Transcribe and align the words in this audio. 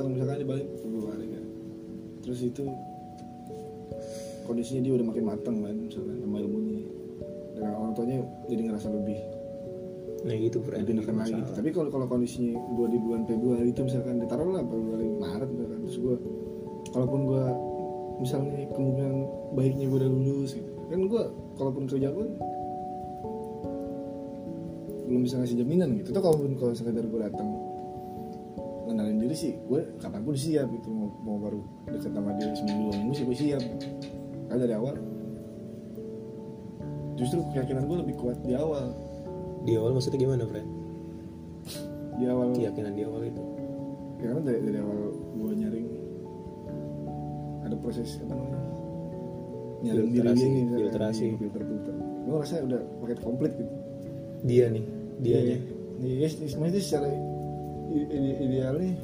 datang 0.00 0.16
misalkan. 0.16 0.38
Di 0.40 0.48
balik. 0.48 0.68
Gue 0.80 1.02
balik 1.04 1.28
kan 1.28 1.44
terus 2.20 2.46
itu 2.46 2.64
kondisinya 4.44 4.80
dia 4.84 4.92
udah 4.94 5.06
makin 5.08 5.24
matang 5.24 5.56
kan 5.64 5.74
misalkan 5.74 6.16
sama 6.20 6.36
ilmunya. 6.42 6.86
Dengan 7.56 7.72
orang 7.76 7.92
tuanya 7.96 8.18
jadi 8.46 8.62
ngerasa 8.70 8.88
lebih. 8.92 9.18
Nah 10.20 10.34
gitu 10.36 10.58
friend 10.60 10.84
lebih 10.84 10.94
neken 11.00 11.16
lagi 11.16 11.32
gitu. 11.32 11.52
tapi 11.56 11.68
kalau 11.72 11.88
kalau 11.88 12.06
kondisinya 12.06 12.54
gue 12.54 12.86
di 12.92 12.98
bulan 13.00 13.24
Februari 13.24 13.72
itu 13.72 13.80
misalkan 13.82 14.20
ditaruh 14.20 14.52
lah 14.52 14.62
Februari 14.62 15.08
Maret 15.10 15.48
misalkan. 15.48 15.78
Terus 15.88 15.98
gue 15.98 16.16
kalaupun 16.92 17.20
gue 17.24 17.44
misalnya 18.20 18.68
kemungkinan 18.76 19.14
baiknya 19.56 19.86
gue 19.88 19.98
udah 20.04 20.10
lulus 20.12 20.50
gitu. 20.54 20.70
Kan 20.92 21.00
gue 21.08 21.22
kalaupun 21.56 21.82
kerja 21.88 22.08
pun 22.12 22.26
belum 25.08 25.20
bisa 25.24 25.40
ngasih 25.40 25.56
jaminan 25.66 25.98
gitu. 25.98 26.12
Tuh 26.12 26.22
kalaupun 26.22 26.54
kalau 26.60 26.74
sekedar 26.76 27.02
gue 27.02 27.20
datang 27.22 27.69
ngenalin 29.20 29.28
diri 29.28 29.36
sih. 29.36 29.52
Gue 29.68 29.80
kapan 30.00 30.24
pun 30.24 30.32
siap 30.32 30.66
gitu 30.72 30.88
mau, 30.88 31.08
mau 31.20 31.36
baru 31.36 31.60
deket 31.92 32.16
sama 32.16 32.32
dia 32.40 32.56
seminggu 32.56 32.88
dua 32.88 32.94
minggu 32.96 33.14
sih 33.14 33.24
gue 33.28 33.36
siap. 33.36 33.62
Karena 34.48 34.60
dari 34.64 34.74
awal 34.74 34.94
justru 37.20 37.44
keyakinan 37.52 37.84
gue 37.84 37.98
lebih 38.00 38.16
kuat 38.16 38.40
di 38.48 38.56
awal. 38.56 38.96
Di 39.68 39.76
awal 39.76 39.92
maksudnya 39.92 40.16
gimana 40.16 40.48
friend 40.48 40.80
di 42.20 42.28
awal 42.28 42.52
keyakinan 42.52 42.92
di 42.92 43.02
awal 43.08 43.22
itu? 43.24 43.42
Ya 44.20 44.24
karena 44.28 44.42
dari, 44.44 44.58
dari 44.60 44.78
awal 44.84 44.98
gue 45.16 45.50
nyaring 45.56 45.88
ada 47.64 47.76
proses 47.80 48.20
apa 48.20 48.32
namanya? 48.36 48.60
Nyaring 49.80 50.08
diri 50.12 50.28
ini 50.36 50.60
filtrasi. 50.68 51.24
filter 51.40 51.62
filter 51.64 51.94
gue 51.96 52.34
ngerasa 52.36 52.54
udah 52.68 52.80
paket 53.00 53.18
komplit 53.24 53.52
gitu. 53.56 53.72
Dia 54.44 54.68
nih 54.68 54.84
dianya. 55.20 55.58
Iya, 56.00 56.28
yes, 56.28 56.40
sebenarnya 56.40 56.80
secara 56.80 57.12
idealnya 58.40 58.96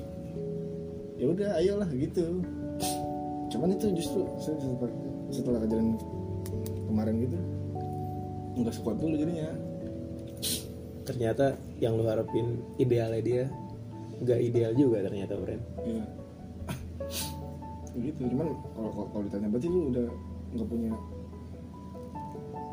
ya 1.16 1.26
udah 1.26 1.48
ayolah 1.56 1.88
gitu. 1.90 2.44
Cuman 3.48 3.72
itu 3.72 3.86
justru 3.94 4.20
se- 4.36 4.56
setelah, 4.56 4.92
setelah 5.30 5.58
kejadian 5.60 5.96
kemarin 6.86 7.14
gitu 7.20 7.38
nggak 8.56 8.72
sekuat 8.72 8.96
dulu 8.96 9.14
jadinya. 9.14 9.50
ternyata 11.06 11.54
yang 11.78 11.94
lu 11.94 12.02
harapin 12.02 12.58
idealnya 12.76 13.22
dia 13.22 13.42
nggak 14.18 14.40
ideal 14.42 14.74
juga 14.74 15.06
ternyata 15.06 15.38
friend 15.38 15.62
Iya. 15.86 16.02
gitu. 17.94 18.26
Cuman 18.26 18.50
kalau 18.74 18.90
kalau- 18.90 19.08
kalau 19.14 19.22
ditanya 19.22 19.48
berarti 19.48 19.68
lu 19.70 19.80
udah 19.94 20.06
nggak 20.50 20.66
punya 20.66 20.90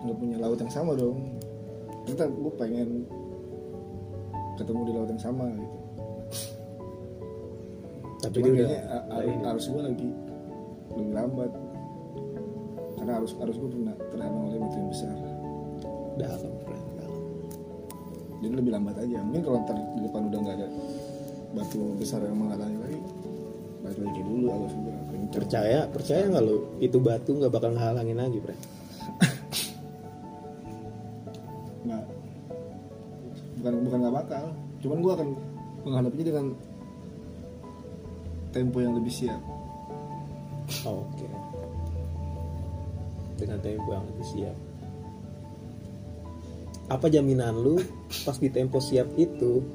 nggak 0.01 0.17
punya 0.17 0.37
laut 0.41 0.57
yang 0.57 0.73
sama 0.73 0.97
dong. 0.97 1.37
Ternyata 2.03 2.25
gue 2.25 2.53
pengen 2.57 2.89
ketemu 4.57 4.81
di 4.81 4.91
laut 4.91 5.09
yang 5.09 5.21
sama 5.21 5.45
gitu. 5.53 5.77
Tapi 8.23 8.39
Cuman 8.39 8.55
dia 8.55 8.67
kayaknya 9.11 9.45
arus 9.51 9.65
gue 9.67 9.81
lagi 9.83 10.09
lebih 10.95 11.13
lambat 11.13 11.51
karena 12.95 13.11
arus 13.19 13.31
arus 13.35 13.57
gue 13.59 13.69
pernah 13.69 13.95
terhalang 14.07 14.43
oleh 14.47 14.59
batu 14.63 14.75
yang 14.79 14.89
besar. 14.89 15.15
Dalam 16.13 16.53
jadi 18.43 18.59
lebih 18.59 18.71
lambat 18.75 18.95
aja. 18.99 19.17
Mungkin 19.23 19.43
kalau 19.43 19.57
ntar 19.63 19.75
di 19.75 19.99
depan 20.03 20.21
udah 20.27 20.39
nggak 20.39 20.55
ada 20.59 20.67
batu 21.53 21.81
besar 21.99 22.19
yang 22.23 22.37
menghalangi 22.39 22.79
lagi 22.81 22.99
balik 23.83 23.99
lagi 23.99 24.21
dulu 24.23 24.47
arus 24.47 24.73
gue 24.79 24.95
percaya 25.35 25.79
percaya 25.91 26.23
nggak 26.31 26.43
lu? 26.47 26.57
Itu 26.79 26.97
batu 27.03 27.35
nggak 27.35 27.51
bakal 27.51 27.75
ngehalangin 27.75 28.17
lagi 28.19 28.39
friend 28.39 28.61
nggak. 31.83 32.03
Bukan 33.59 33.73
bukan 33.83 33.97
nggak 33.99 34.15
bakal. 34.23 34.45
Cuman 34.79 34.97
gue 35.03 35.13
akan 35.15 35.27
menghadapinya 35.83 36.25
dengan 36.31 36.47
tempo 38.53 38.77
yang 38.79 38.93
lebih 38.93 39.09
siap. 39.09 39.41
Oh, 40.85 41.03
oke. 41.03 41.27
Dengan 43.41 43.59
tempo 43.59 43.89
yang 43.89 44.05
lebih 44.07 44.25
siap. 44.29 44.57
Apa 46.93 47.09
jaminan 47.09 47.57
lu 47.57 47.81
pas 48.23 48.37
di 48.37 48.53
tempo 48.53 48.77
siap 48.77 49.09
itu? 49.17 49.65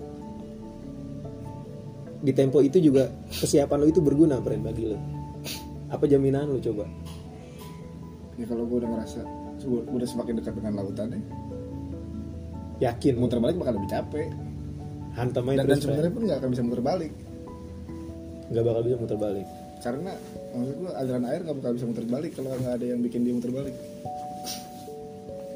Di 2.23 2.33
tempo 2.33 2.63
itu 2.63 2.79
juga 2.79 3.11
kesiapan 3.35 3.79
lu 3.83 3.87
itu 3.91 3.99
berguna 3.99 4.39
friend 4.39 4.63
bagi 4.63 4.85
lu. 4.95 4.99
Apa 5.91 6.07
jaminan 6.07 6.47
lu 6.47 6.63
coba? 6.63 6.87
Ya 8.39 8.47
kalau 8.47 8.65
gue 8.71 8.79
udah 8.79 8.91
ngerasa 8.95 9.21
gue 9.59 9.83
udah 9.91 10.09
semakin 10.09 10.39
dekat 10.39 10.55
dengan 10.55 10.79
lautan 10.79 11.11
ya. 11.11 11.21
Yakin? 12.79 13.19
Muter 13.19 13.43
balik 13.43 13.59
bakal 13.59 13.75
lebih 13.75 13.91
capek. 13.91 14.31
Hantam 15.19 15.51
dan, 15.51 15.51
aja 15.51 15.59
dan 15.59 15.67
friend. 15.67 15.83
sebenarnya 15.83 16.13
pun 16.15 16.23
nggak 16.31 16.39
akan 16.39 16.51
bisa 16.55 16.63
muter 16.63 16.83
balik 16.85 17.13
nggak 18.49 18.65
bakal 18.65 18.81
bisa 18.85 18.97
muter 18.97 19.19
balik. 19.21 19.47
Karena 19.79 20.13
maksud 20.57 20.75
gue 20.81 20.91
aliran 20.97 21.25
air 21.29 21.41
nggak 21.45 21.57
bakal 21.61 21.73
bisa 21.77 21.87
muter 21.87 22.07
balik 22.09 22.33
kalau 22.35 22.49
nggak 22.57 22.75
ada 22.81 22.87
yang 22.89 23.01
bikin 23.05 23.21
dia 23.23 23.35
muter 23.37 23.53
balik. 23.53 23.77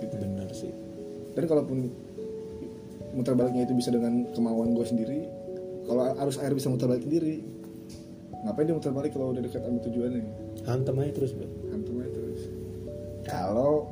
Gitu. 0.02 0.14
bener 0.18 0.48
sih. 0.52 0.72
Dan 1.32 1.44
kalaupun 1.48 1.78
muter 3.12 3.34
baliknya 3.36 3.68
itu 3.68 3.74
bisa 3.76 3.92
dengan 3.92 4.24
kemauan 4.32 4.72
gue 4.72 4.86
sendiri 4.88 5.20
kalau 5.84 6.16
arus 6.16 6.40
air 6.40 6.52
bisa 6.56 6.72
muter 6.72 6.88
balik 6.88 7.04
sendiri 7.04 7.44
ngapain 8.42 8.66
dia 8.66 8.74
muter 8.74 8.90
balik 8.90 9.10
kalau 9.14 9.30
udah 9.30 9.42
dekat 9.42 9.62
sama 9.62 9.78
tujuannya? 9.86 10.22
Hantam 10.66 10.98
aja 10.98 11.12
terus 11.14 11.30
bro. 11.34 11.46
Hantum 11.70 11.94
aja 12.02 12.10
terus. 12.10 12.40
Kalau 13.22 13.86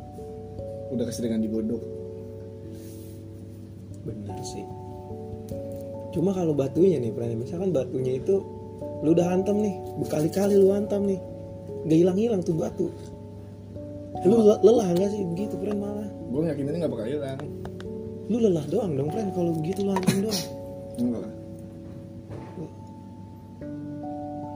udah 0.90 1.04
keseringan 1.06 1.38
digodok. 1.46 1.82
Bener 4.02 4.38
sih. 4.42 4.66
Cuma 6.10 6.34
kalau 6.34 6.50
batunya 6.50 6.98
nih 6.98 7.14
friend 7.14 7.46
misalkan 7.46 7.70
batunya 7.70 8.18
itu 8.18 8.42
lu 9.00 9.16
udah 9.16 9.26
hantam 9.32 9.60
nih 9.64 9.74
berkali-kali 10.00 10.54
lu 10.56 10.72
hantam 10.72 11.08
nih. 11.08 11.20
Nggak 11.88 11.98
hilang-hilang 12.04 12.40
tuh 12.44 12.54
batu. 12.56 12.86
Lu 14.28 14.36
le- 14.36 14.60
lelah 14.60 14.88
nggak 14.92 15.10
sih? 15.10 15.24
Begitu 15.24 15.54
friend 15.56 15.80
malah. 15.80 16.08
Gue 16.28 16.44
yakin 16.44 16.64
ini 16.68 16.76
nggak 16.84 16.92
bakal 16.92 17.06
hilang. 17.08 17.40
Lu 18.28 18.36
lelah 18.36 18.64
doang 18.68 18.92
dong 18.94 19.08
friend 19.08 19.30
kalau 19.32 19.50
begitu 19.56 19.80
lu 19.82 19.92
hantam 19.96 20.16
doang. 20.20 20.42
Enggak 21.00 21.20
lah. 21.24 21.34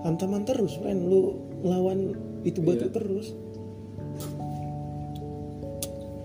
Hantaman 0.05 0.43
terus 0.45 0.77
friend 0.77 1.01
lu 1.09 1.33
lawan 1.65 2.13
itu 2.45 2.61
batu 2.61 2.85
Iya. 2.85 2.93
terus. 2.93 3.33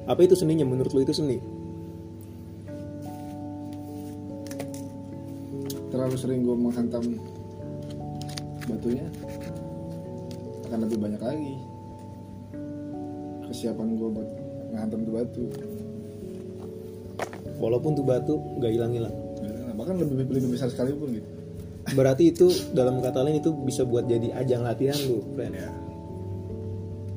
Apa 0.03 0.19
itu 0.25 0.35
seninya 0.35 0.67
menurut 0.67 0.91
lu 0.91 0.99
itu 0.99 1.15
seni? 1.15 1.39
Terlalu 5.89 6.15
sering 6.19 6.43
gue 6.43 6.55
menghantam 6.59 7.03
batunya 8.69 9.05
akan 10.69 10.79
lebih 10.85 10.97
banyak 11.01 11.21
lagi 11.21 11.53
kesiapan 13.49 13.97
gue 13.97 14.09
buat 14.13 14.29
menghantam 14.69 14.99
tuh 15.01 15.13
batu. 15.17 15.43
Walaupun 17.59 17.91
tuh 17.97 18.05
batu 18.05 18.37
nggak 18.61 18.71
hilang-hilang. 18.71 19.15
Nah, 19.41 19.73
bahkan 19.73 19.97
lebih 19.97 20.29
lebih 20.29 20.53
besar 20.53 20.69
sekalipun 20.69 21.17
gitu. 21.17 21.29
Berarti 21.97 22.29
itu 22.29 22.47
dalam 22.71 23.01
kata 23.01 23.25
lain 23.25 23.41
itu 23.41 23.49
bisa 23.65 23.81
buat 23.83 24.05
jadi 24.05 24.29
ajang 24.37 24.61
latihan 24.61 24.95
lu 25.09 25.25
friend. 25.33 25.57
Ya 25.57 25.69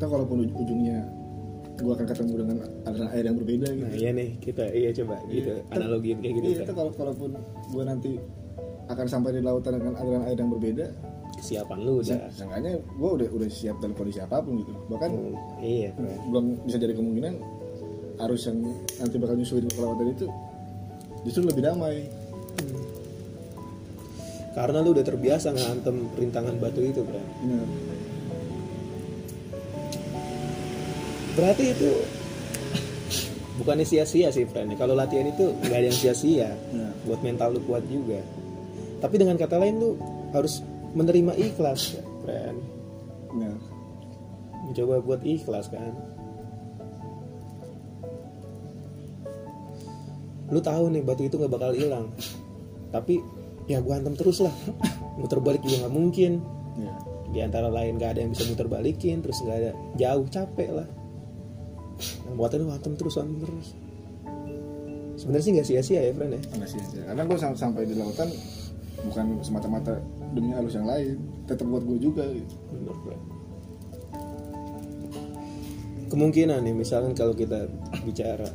kita 0.02 0.10
kalaupun 0.10 0.42
uj- 0.42 0.56
ujungnya 0.58 0.98
gue 1.78 1.92
akan 1.94 2.06
ketemu 2.10 2.34
dengan 2.42 2.56
aliran 2.90 3.10
air 3.14 3.24
yang 3.30 3.36
berbeda 3.38 3.66
gitu. 3.70 3.86
Nah 3.86 3.94
iya 3.94 4.10
nih 4.10 4.28
kita 4.42 4.64
iya 4.74 4.90
coba 4.90 5.14
gitu 5.30 5.50
Iya. 5.54 5.62
analogiin 5.78 6.19
kayak 6.19 6.34
gitu 6.42 6.46
iya, 6.50 6.58
kan. 6.66 6.74
kalau 6.74 6.90
kalaupun 6.90 7.30
gue 7.70 7.84
nanti 7.86 8.10
akan 8.90 9.06
sampai 9.06 9.30
di 9.38 9.40
lautan 9.46 9.78
dengan 9.78 9.94
aliran 9.94 10.26
air 10.26 10.34
yang 10.42 10.50
berbeda 10.50 10.86
Kesiapan 11.42 11.78
lu 11.80 11.98
udah. 11.98 12.06
se- 12.22 12.38
seenggaknya 12.38 12.72
gue 12.78 13.10
udah 13.12 13.28
udah 13.28 13.48
siap 13.48 13.76
dalam 13.76 13.92
kondisi 13.92 14.19
apa 14.19 14.38
pun 14.38 14.56
gitu 14.56 14.70
bahkan 14.86 15.10
Iya. 15.58 15.91
Bro. 15.92 16.06
belum 16.30 16.44
bisa 16.62 16.78
jadi 16.78 16.94
kemungkinan 16.94 17.34
arus 18.20 18.47
yang 18.47 18.58
nanti 18.97 19.16
bakal 19.16 19.34
nyusulin 19.34 19.67
lautan 19.75 20.08
itu 20.08 20.26
justru 21.22 21.43
lebih 21.44 21.62
damai 21.62 22.06
Karena 24.52 24.78
lu 24.78 24.93
udah 24.93 25.00
terbiasa 25.00 25.49
ngantem 25.50 26.12
rintangan 26.12 26.61
batu 26.61 26.78
itu, 26.78 27.00
bro. 27.00 27.17
Benar. 27.17 27.64
Berarti 31.32 31.64
itu 31.72 31.90
bukannya 33.58 33.81
sia-sia 33.82 34.28
sih, 34.28 34.44
friend. 34.44 34.76
Kalau 34.76 34.93
latihan 34.93 35.25
itu 35.26 35.56
nggak 35.56 35.72
ada 35.75 35.87
yang 35.88 35.96
sia-sia. 35.96 36.52
Nah, 36.70 36.93
Buat 37.02 37.25
mental 37.25 37.56
lu 37.56 37.64
kuat 37.64 37.81
juga. 37.88 38.20
Tapi 39.00 39.14
dengan 39.17 39.34
kata 39.34 39.56
lain 39.56 39.75
lu 39.75 39.96
harus 40.31 40.61
menerima 40.93 41.33
ikhlas, 41.37 41.97
friend. 42.25 42.59
benar. 43.33 43.56
Mencoba 44.69 44.94
buat 45.03 45.21
ikhlas 45.25 45.73
kan. 45.73 45.93
Lu 50.53 50.61
tahu 50.61 50.93
nih 50.93 51.00
batu 51.00 51.25
itu 51.25 51.41
nggak 51.41 51.53
bakal 51.53 51.73
hilang. 51.73 52.12
Tapi 52.93 53.25
ya 53.67 53.81
gua 53.81 53.97
hantam 53.97 54.12
terus 54.15 54.44
lah. 54.44 54.53
Muter 55.21 55.41
balik 55.41 55.65
juga 55.65 55.89
nggak 55.89 55.94
mungkin. 55.97 56.33
Ya. 56.77 56.93
Di 57.33 57.41
antara 57.41 57.73
lain 57.73 57.97
nggak 57.97 58.17
ada 58.17 58.21
yang 58.21 58.37
bisa 58.37 58.44
muter 58.44 58.69
balikin, 58.69 59.25
terus 59.25 59.41
nggak 59.41 59.56
ada 59.56 59.73
jauh 59.97 60.29
capek 60.29 60.69
lah. 60.69 60.89
Nah, 62.29 62.35
buatan 62.37 62.69
lu 62.69 62.73
hantam 62.73 62.93
terus 62.93 63.17
hantam 63.17 63.41
terus. 63.41 63.73
Sebenarnya 65.17 65.44
sih 65.44 65.53
nggak 65.56 65.69
sia-sia 65.69 66.00
ya, 66.05 66.12
friend 66.12 66.37
ya. 66.37 66.41
Enggak 66.53 66.69
sih, 66.69 66.81
sih. 66.93 67.00
Karena 67.00 67.23
gue 67.25 67.39
sampai 67.41 67.83
di 67.89 67.94
lautan 67.97 68.29
bukan 69.08 69.43
semata-mata 69.43 69.99
demi 70.32 70.54
halus 70.54 70.78
yang 70.78 70.87
lain 70.87 71.19
tetap 71.44 71.66
buat 71.66 71.82
gue 71.82 71.99
juga 71.99 72.25
gitu 72.31 72.54
Bener. 72.70 72.96
Kemungkinan 76.12 76.60
nih 76.60 76.75
misalkan 76.76 77.16
kalau 77.16 77.32
kita 77.32 77.66
bicara 78.04 78.46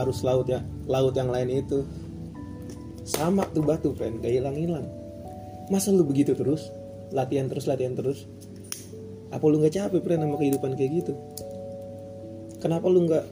arus 0.00 0.24
laut 0.24 0.48
ya 0.48 0.64
laut 0.88 1.12
yang 1.12 1.28
lain 1.28 1.60
itu 1.60 1.84
sama 3.06 3.46
tuh 3.52 3.62
batu 3.62 3.92
friend 3.94 4.24
gak 4.24 4.32
hilang-hilang. 4.32 4.88
Masa 5.68 5.92
lu 5.92 6.02
begitu 6.02 6.32
terus 6.32 6.72
latihan 7.14 7.46
terus 7.46 7.68
latihan 7.68 7.94
terus? 7.94 8.24
Apa 9.30 9.44
lu 9.46 9.60
nggak 9.60 9.76
capek 9.76 10.00
friend 10.02 10.24
sama 10.24 10.36
kehidupan 10.40 10.72
kayak 10.74 11.04
gitu? 11.04 11.12
Kenapa 12.64 12.88
lu 12.88 13.04
nggak 13.04 13.24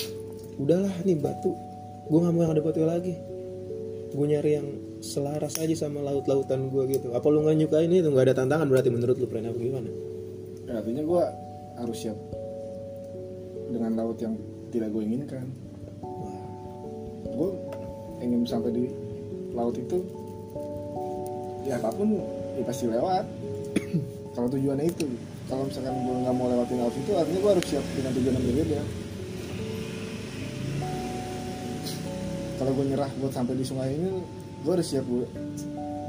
udahlah 0.62 0.94
nih 1.04 1.18
batu 1.18 1.52
gue 2.10 2.18
nggak 2.18 2.34
mau 2.34 2.42
yang 2.42 2.52
ada 2.58 2.62
batu 2.66 2.82
lagi 2.82 3.14
gue 4.10 4.26
nyari 4.26 4.50
yang 4.58 4.66
selaras 5.00 5.56
aja 5.56 5.88
sama 5.88 6.04
laut-lautan 6.04 6.68
gue 6.68 6.84
gitu. 6.92 7.16
Apa 7.16 7.26
lu 7.32 7.42
nggak 7.44 7.56
nyukain 7.56 7.90
itu? 7.90 8.08
Nggak 8.12 8.30
ada 8.30 8.34
tantangan 8.44 8.68
berarti 8.68 8.92
menurut 8.92 9.16
lu 9.16 9.26
apa 9.26 9.58
gimana? 9.58 9.90
Ya, 10.68 10.72
artinya 10.78 11.02
gue 11.02 11.22
harus 11.80 11.96
siap 11.96 12.18
dengan 13.72 13.96
laut 13.96 14.20
yang 14.20 14.36
tidak 14.70 14.92
gue 14.92 15.02
inginkan. 15.02 15.46
Gue 17.32 17.50
ingin 18.20 18.44
sampai 18.44 18.70
di 18.70 18.84
laut 19.56 19.74
itu 19.74 20.04
ya 21.64 21.80
apa 21.80 21.90
pun 21.96 22.20
ya 22.60 22.64
pasti 22.68 22.84
lewat. 22.86 23.24
Kalau 24.36 24.48
tujuannya 24.52 24.86
itu. 24.86 25.08
Kalau 25.50 25.66
misalkan 25.66 25.96
gue 26.06 26.14
nggak 26.22 26.34
mau 26.36 26.46
lewatin 26.46 26.78
laut 26.78 26.94
itu 26.94 27.10
artinya 27.16 27.40
gue 27.42 27.50
harus 27.56 27.66
siap 27.66 27.84
dengan 27.96 28.12
tujuan 28.14 28.36
yang 28.36 28.46
berbeda. 28.46 28.80
Kalau 32.60 32.72
gue 32.76 32.84
nyerah 32.92 33.10
buat 33.16 33.32
sampai 33.32 33.56
di 33.56 33.64
sungai 33.64 33.96
ini 33.96 34.39
gue 34.60 34.72
harus 34.76 34.86
siap 34.86 35.04
buat, 35.08 35.30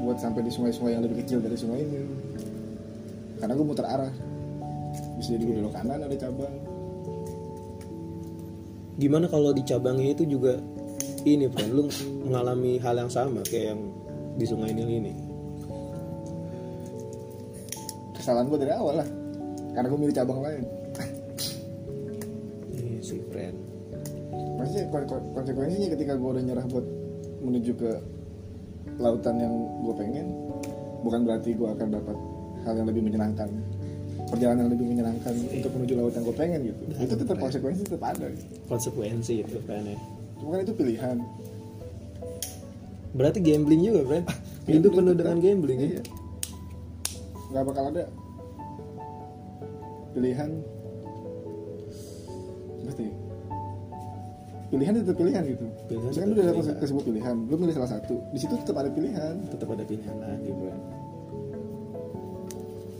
buat 0.04 0.18
sampai 0.20 0.44
di 0.44 0.52
sungai-sungai 0.52 0.92
yang 0.92 1.02
lebih 1.04 1.24
kecil 1.24 1.40
dari 1.40 1.56
sungai 1.56 1.80
ini. 1.80 2.04
Karena 3.40 3.52
gue 3.56 3.66
muter 3.66 3.86
arah. 3.88 4.12
Bisa 5.16 5.34
jadi 5.34 5.44
gue 5.48 5.56
belok 5.64 5.74
kanan 5.74 6.04
ada 6.04 6.16
cabang. 6.18 6.54
Gimana 9.00 9.26
kalau 9.26 9.56
di 9.56 9.64
cabangnya 9.64 10.12
itu 10.12 10.28
juga 10.28 10.60
ini 11.24 11.48
friend 11.48 11.72
lu 11.72 11.88
mengalami 12.28 12.76
hal 12.82 12.98
yang 12.98 13.10
sama 13.10 13.40
kayak 13.48 13.72
yang 13.72 13.80
di 14.36 14.44
sungai 14.44 14.76
Nil 14.76 14.90
ini? 14.90 15.12
Kesalahan 18.14 18.46
gue 18.52 18.58
dari 18.60 18.72
awal 18.76 19.00
lah. 19.00 19.08
Karena 19.72 19.86
gue 19.88 19.98
milih 19.98 20.14
cabang 20.14 20.44
lain. 20.44 20.62
Iya 22.68 23.00
sih 23.00 23.20
friend. 23.32 23.56
Kon- 24.92 25.30
konsekuensinya 25.34 25.88
ketika 25.96 26.14
gue 26.14 26.28
udah 26.36 26.44
nyerah 26.44 26.66
buat 26.68 26.86
menuju 27.42 27.72
ke 27.74 27.90
lautan 28.98 29.36
yang 29.40 29.54
gue 29.82 29.94
pengen 29.98 30.26
bukan 31.02 31.20
berarti 31.26 31.50
gue 31.56 31.68
akan 31.68 31.88
dapat 31.90 32.16
hal 32.62 32.74
yang 32.78 32.86
lebih 32.86 33.02
menyenangkan 33.02 33.50
perjalanan 34.32 34.64
yang 34.64 34.72
lebih 34.72 34.86
menyenangkan 34.88 35.34
untuk 35.52 35.70
menuju 35.76 35.92
laut 36.00 36.12
yang 36.16 36.24
gue 36.24 36.36
pengen 36.36 36.60
gitu. 36.72 36.82
Itu 37.04 37.14
tetap 37.20 37.36
konsekuensi 37.36 37.82
tetap 37.84 38.04
ada. 38.16 38.26
Gitu. 38.32 38.44
konsekuensi 38.64 39.34
itu 39.44 39.58
friend 39.68 39.86
ya. 39.92 39.98
Cuma 40.40 40.48
kan 40.56 40.60
itu 40.64 40.72
pilihan. 40.72 41.16
Berarti 43.12 43.38
gambling 43.44 43.80
juga 43.84 44.00
friend 44.08 44.26
hidup 44.64 44.92
penuh 44.96 45.14
dengan 45.14 45.36
gambling 45.36 45.78
ya? 45.84 45.88
Iya. 45.98 46.02
Nggak 47.52 47.64
bakal 47.68 47.84
ada 47.92 48.04
pilihan. 50.16 50.50
Pasti 52.88 53.06
pilihan 54.72 54.92
itu 55.04 55.12
pilihan 55.12 55.42
gitu. 55.44 55.66
Pilihan 55.84 56.08
misalkan 56.08 56.28
lu 56.32 56.34
udah 56.40 56.74
ke 56.80 56.86
sebuah 56.88 57.04
pilihan 57.04 57.36
lu 57.44 57.54
milih 57.60 57.74
salah 57.76 57.90
satu 58.00 58.16
di 58.32 58.38
situ 58.40 58.56
tetap 58.56 58.80
ada 58.80 58.88
pilihan. 58.88 59.34
Tetap 59.52 59.68
ada 59.68 59.84
pilihan 59.84 60.16
lagi 60.16 60.48
friend 60.48 61.02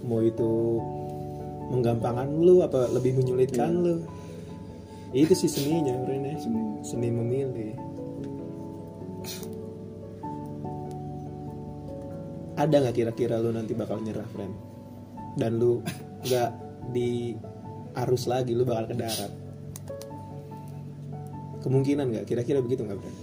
mau 0.07 0.21
itu 0.21 0.83
menggampangkan 1.73 2.29
lu 2.43 2.61
apa 2.61 2.91
lebih 2.93 3.17
menyulitkan 3.23 3.71
lu? 3.73 3.95
Itu 5.13 5.33
sih 5.37 5.49
seninya 5.49 5.93
ya 5.93 6.37
Seni. 6.41 6.63
seni 6.85 7.09
memilih. 7.13 7.77
Ada 12.57 12.77
nggak 12.85 12.97
kira-kira 12.97 13.41
lu 13.41 13.53
nanti 13.53 13.73
bakal 13.73 14.01
nyerah 14.05 14.27
friend? 14.33 14.55
Dan 15.37 15.57
lu 15.57 15.81
nggak 16.29 16.51
di 16.93 17.33
arus 17.97 18.25
lagi 18.29 18.53
lu 18.53 18.65
bakal 18.65 18.93
ke 18.93 18.97
darat 18.97 19.42
kemungkinan 21.63 22.07
nggak? 22.11 22.25
Kira-kira 22.27 22.59
begitu 22.61 22.83
nggak 22.85 22.99
friend 22.99 23.19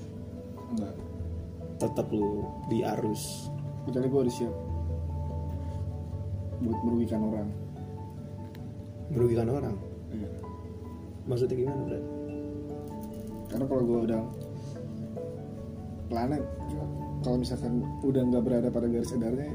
enggak 0.70 0.96
tetap 1.80 2.08
lu 2.12 2.44
di 2.68 2.84
arus. 2.84 3.48
Kecuali 3.88 4.08
gue 4.12 4.22
udah 4.28 4.36
siap. 4.36 4.56
Buat 6.60 6.80
merugikan 6.84 7.22
orang. 7.24 7.50
Merugikan 9.10 9.48
orang? 9.50 9.76
Iya. 10.10 10.30
maksudnya 11.30 11.62
gimana 11.62 11.82
friend 11.86 12.06
karena 13.50 13.66
kalau 13.70 13.84
gue 13.86 14.00
udah 14.10 14.22
planet 16.10 16.44
kalau 17.22 17.38
misalkan 17.38 17.86
udah 18.02 18.22
nggak 18.26 18.42
berada 18.42 18.68
pada 18.74 18.90
garis 18.90 19.14
edarnya 19.14 19.54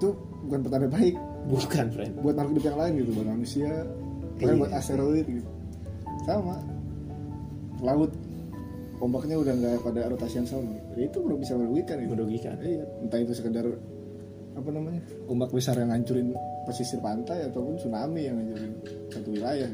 itu 0.00 0.16
bukan 0.48 0.60
petanda 0.64 0.88
baik. 0.88 1.14
Bukan 1.46 1.86
friend. 1.92 2.12
Buat 2.24 2.34
makhluk 2.40 2.52
hidup 2.56 2.64
yang 2.72 2.78
lain 2.80 2.92
gitu 3.04 3.10
buat 3.14 3.28
manusia 3.28 3.72
Iya. 4.40 4.56
buat 4.56 4.72
asteroid 4.72 5.26
gitu. 5.28 5.50
Sama 6.24 6.56
laut. 7.82 8.12
Ombaknya 9.00 9.40
udah 9.40 9.56
nggak 9.56 9.80
pada 9.80 10.12
rotasi 10.12 10.44
yang 10.44 10.48
sama. 10.48 10.76
Ya 10.92 11.08
itu 11.08 11.18
belum 11.24 11.40
bisa 11.40 11.56
merugikan 11.56 11.96
gitu. 12.04 12.12
merugikan. 12.12 12.56
Iya 12.60 12.84
entah 13.00 13.20
itu 13.20 13.32
sekedar 13.32 13.64
apa 14.50 14.68
namanya 14.68 15.00
ombak 15.30 15.54
besar 15.54 15.78
yang 15.80 15.88
ngancurin 15.88 16.36
pesisir 16.68 17.00
pantai 17.00 17.48
ataupun 17.48 17.80
tsunami 17.80 18.28
yang 18.28 18.36
ngancurin 18.36 18.72
satu 19.08 19.28
wilayah. 19.32 19.70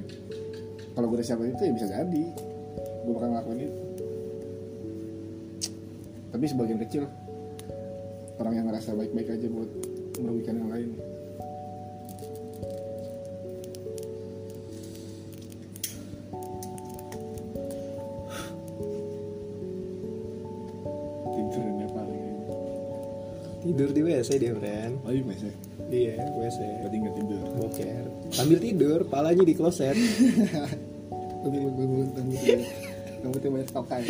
Kalau 0.95 1.07
gue 1.11 1.17
udah 1.19 1.27
siapin 1.27 1.53
itu 1.53 1.63
ya 1.67 1.73
bisa 1.75 1.87
jadi. 1.91 2.25
Gue 3.03 3.13
bakal 3.13 3.29
ngelakuin 3.35 3.61
itu. 3.67 3.77
Tapi 6.31 6.45
sebagian 6.47 6.79
kecil 6.87 7.03
orang 8.37 8.55
yang 8.55 8.67
ngerasa 8.71 8.95
baik-baik 8.95 9.29
aja 9.33 9.47
buat 9.51 9.71
merugikan 10.21 10.55
yang 10.61 10.71
lain 10.71 10.89
tidur 23.77 23.93
di 23.93 24.01
WC 24.09 24.41
dia 24.41 24.57
friend. 24.57 25.05
Oh 25.05 25.13
iya 25.13 25.21
mas 25.29 25.45
iya 25.93 26.17
WC 26.17 26.59
berarti 26.81 26.97
nggak 26.97 27.15
tidur. 27.21 27.45
Boker. 27.61 28.05
Sambil 28.33 28.57
tidur 28.57 28.99
palanya 29.05 29.45
di 29.45 29.53
kloset. 29.53 29.93
Tapi 31.45 31.57
bangun 31.61 32.09
rambut 32.17 32.41
rambutnya 33.21 33.49
banyak 33.53 33.71
tokai 33.77 34.03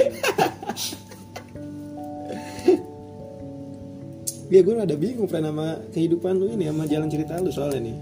Ya 4.46 4.62
gue 4.62 4.75
rada 4.78 4.94
bingung 4.94 5.26
friend 5.26 5.50
sama 5.50 5.82
kehidupan 5.90 6.38
lu 6.38 6.46
ini 6.54 6.70
sama 6.70 6.87
jalan 6.87 7.11
cerita 7.11 7.42
lu 7.42 7.50
soalnya 7.50 7.90
nih. 7.90 7.99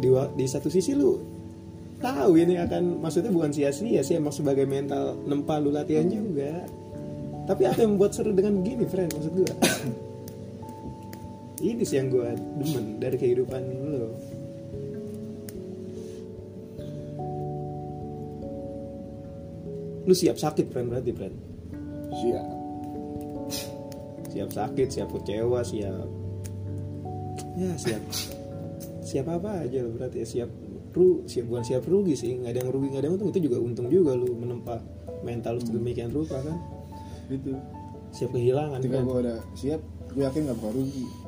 Di, 0.00 0.08
di 0.08 0.44
satu 0.48 0.72
sisi 0.72 0.96
lu 0.96 1.20
tahu 2.00 2.40
ini 2.40 2.56
akan 2.64 3.04
maksudnya 3.04 3.28
bukan 3.28 3.52
sia-sia 3.52 4.00
sih 4.00 4.16
emang 4.16 4.32
sebagai 4.32 4.64
mental 4.64 5.20
nempa 5.28 5.60
lu 5.60 5.68
latihan 5.68 6.08
juga. 6.08 6.64
Tapi 7.44 7.68
apa 7.68 7.84
yang 7.84 8.00
membuat 8.00 8.16
seru 8.16 8.32
dengan 8.32 8.64
begini 8.64 8.88
friend 8.88 9.12
maksud 9.12 9.32
gue? 9.36 9.52
ini 11.64 11.82
sih 11.82 11.96
yang 11.96 12.12
gue 12.12 12.28
demen 12.60 13.00
dari 13.00 13.16
kehidupan 13.16 13.62
lu. 13.64 14.12
Lu 20.04 20.12
siap 20.12 20.36
sakit 20.36 20.68
friend 20.68 20.92
berarti 20.92 21.12
friend. 21.16 21.36
siap. 22.14 22.46
Siap 24.28 24.50
sakit 24.52 24.88
siap 24.92 25.08
kecewa 25.08 25.64
siap. 25.64 26.08
Ya 27.56 27.72
siap. 27.80 28.02
Siap 29.00 29.26
apa 29.32 29.64
aja 29.64 29.80
lo 29.80 29.96
berarti 29.96 30.20
ya 30.20 30.26
siap 30.28 30.50
ru 30.94 31.24
siap 31.26 31.50
bukan 31.50 31.64
siap 31.64 31.82
rugi 31.88 32.14
sih 32.14 32.38
nggak 32.38 32.54
ada 32.54 32.58
yang 32.62 32.70
rugi 32.70 32.86
nggak 32.92 33.00
ada 33.00 33.08
yang 33.08 33.16
untung. 33.16 33.30
Itu 33.32 33.40
juga 33.40 33.56
untung 33.64 33.86
juga 33.88 34.12
lu 34.12 34.36
menempa 34.36 34.84
mental 35.24 35.56
lu 35.56 35.62
sedemikian 35.64 36.12
rupa 36.12 36.36
kan? 36.44 36.60
Itu. 37.32 37.56
Siap 38.12 38.30
kehilangan 38.36 38.78
ketika 38.84 39.00
kan? 39.00 39.08
gue 39.08 39.18
udah 39.24 39.38
siap 39.56 39.80
gue 40.12 40.22
yakin 40.22 40.40
nggak 40.46 40.58
bakal 40.60 40.72
rugi 40.76 41.23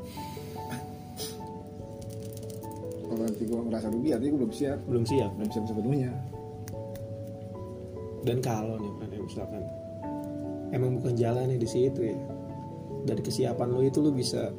kalau 3.17 3.33
nanti 3.33 3.49
gue 3.49 3.61
merasa 3.65 3.89
rugi 3.89 4.13
artinya 4.13 4.31
gue 4.37 4.41
belum 4.45 4.53
siap. 4.53 4.79
Belum 4.85 5.05
siap. 5.09 5.31
Belum 5.41 5.49
siap 5.49 5.65
sepenuhnya. 5.65 6.13
Dan 8.29 8.39
kalau 8.45 8.77
nih 8.77 8.93
kan 9.01 9.09
ya 9.09 9.21
misalkan 9.25 9.63
emang 10.77 11.01
bukan 11.01 11.17
jalannya 11.17 11.57
di 11.57 11.65
situ 11.65 12.13
ya. 12.13 12.19
Dari 13.09 13.23
kesiapan 13.25 13.73
lu 13.73 13.89
itu 13.89 14.05
lu 14.05 14.13
bisa 14.13 14.53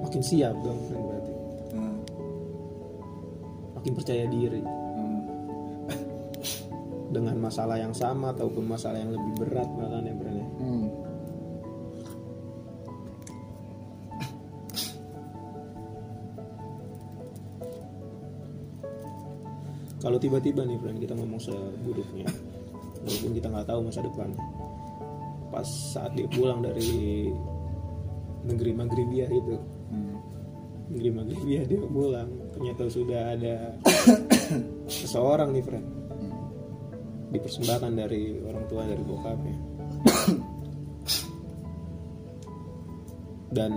makin 0.00 0.24
siap 0.24 0.56
dong 0.64 0.80
kan 0.88 0.96
berarti. 0.96 1.32
Hmm. 1.76 1.96
makin 3.76 3.92
percaya 4.00 4.24
diri. 4.32 4.64
Hmm. 4.64 5.20
dengan 7.12 7.36
masalah 7.36 7.76
yang 7.76 7.92
sama 7.92 8.32
ataupun 8.32 8.64
masalah 8.64 8.96
yang 8.96 9.12
lebih 9.12 9.44
berat 9.44 9.68
bahkan 9.76 10.08
ya 10.08 10.16
kalau 20.02 20.18
tiba-tiba 20.18 20.66
nih 20.66 20.76
friend 20.82 20.98
kita 20.98 21.14
ngomong 21.14 21.38
seburuknya 21.38 22.26
walaupun 23.06 23.30
kita 23.38 23.46
nggak 23.48 23.66
tahu 23.70 23.80
masa 23.86 24.00
depan 24.02 24.30
pas 25.54 25.68
saat 25.94 26.10
dia 26.18 26.26
pulang 26.26 26.58
dari 26.60 27.30
negeri 28.42 28.72
Maghribia 28.74 29.30
itu 29.30 29.56
Hmm. 29.92 30.16
negeri 30.88 31.10
Maghribia 31.12 31.68
dia 31.68 31.84
pulang 31.84 32.32
ternyata 32.56 32.88
sudah 32.88 33.36
ada 33.36 33.76
seseorang 34.88 35.52
nih 35.52 35.60
friend 35.60 35.84
dipersembahkan 37.28 37.92
dari 37.92 38.40
orang 38.40 38.64
tua 38.72 38.88
dari 38.88 39.04
bokapnya 39.04 39.56
dan 43.52 43.72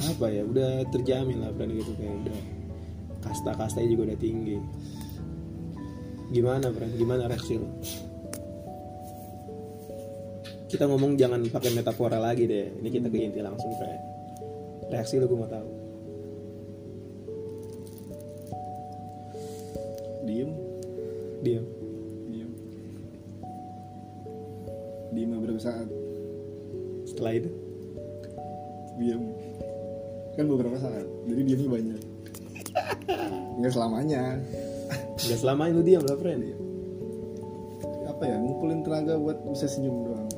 apa 0.00 0.26
ya 0.28 0.44
udah 0.44 0.84
terjamin 0.92 1.40
lah 1.40 1.52
friend 1.56 1.72
gitu 1.80 1.92
kayak 1.96 2.14
udah 2.20 2.59
kasta 3.20 3.56
kastanya 3.56 3.88
juga 3.92 4.12
udah 4.12 4.18
tinggi. 4.20 4.58
Gimana 6.30 6.70
friend 6.70 6.94
gimana 6.94 7.26
reaksi 7.26 7.58
lo 7.58 7.68
kita 10.70 10.86
ngomong 10.86 11.18
jangan 11.18 11.42
pakai 11.50 11.74
metafora 11.74 12.22
lagi 12.22 12.46
deh. 12.46 12.78
Ini 12.78 12.88
kita 12.94 13.10
ke 13.10 13.18
inti 13.18 13.42
langsung 13.42 13.74
friend 13.74 14.10
reaksi 14.90 15.22
lo 15.22 15.30
gue 15.30 15.38
mau 15.38 15.50
tahu. 15.50 15.68
Diem. 20.26 20.50
Diam 21.40 21.64
diem. 22.28 22.50
Diem 25.14 25.30
beberapa 25.34 25.60
saat 25.62 25.88
setelah 27.08 27.32
itu? 27.38 27.50
Diem. 29.00 29.22
Kan 30.38 30.46
beberapa 30.46 30.76
saat. 30.78 31.06
Jadi 31.26 31.40
diemnya 31.46 31.70
banyak 31.70 32.09
nggak 33.60 33.72
selamanya. 33.72 34.40
Udah 35.20 35.38
selama 35.38 35.68
itu 35.70 35.80
diam 35.84 36.02
lah 36.04 36.16
friend. 36.16 36.42
Apa 38.08 38.22
ya 38.26 38.36
ngumpulin 38.40 38.80
tenaga 38.84 39.14
buat 39.20 39.38
bisa 39.48 39.68
senyum 39.68 39.96
doang. 40.08 40.28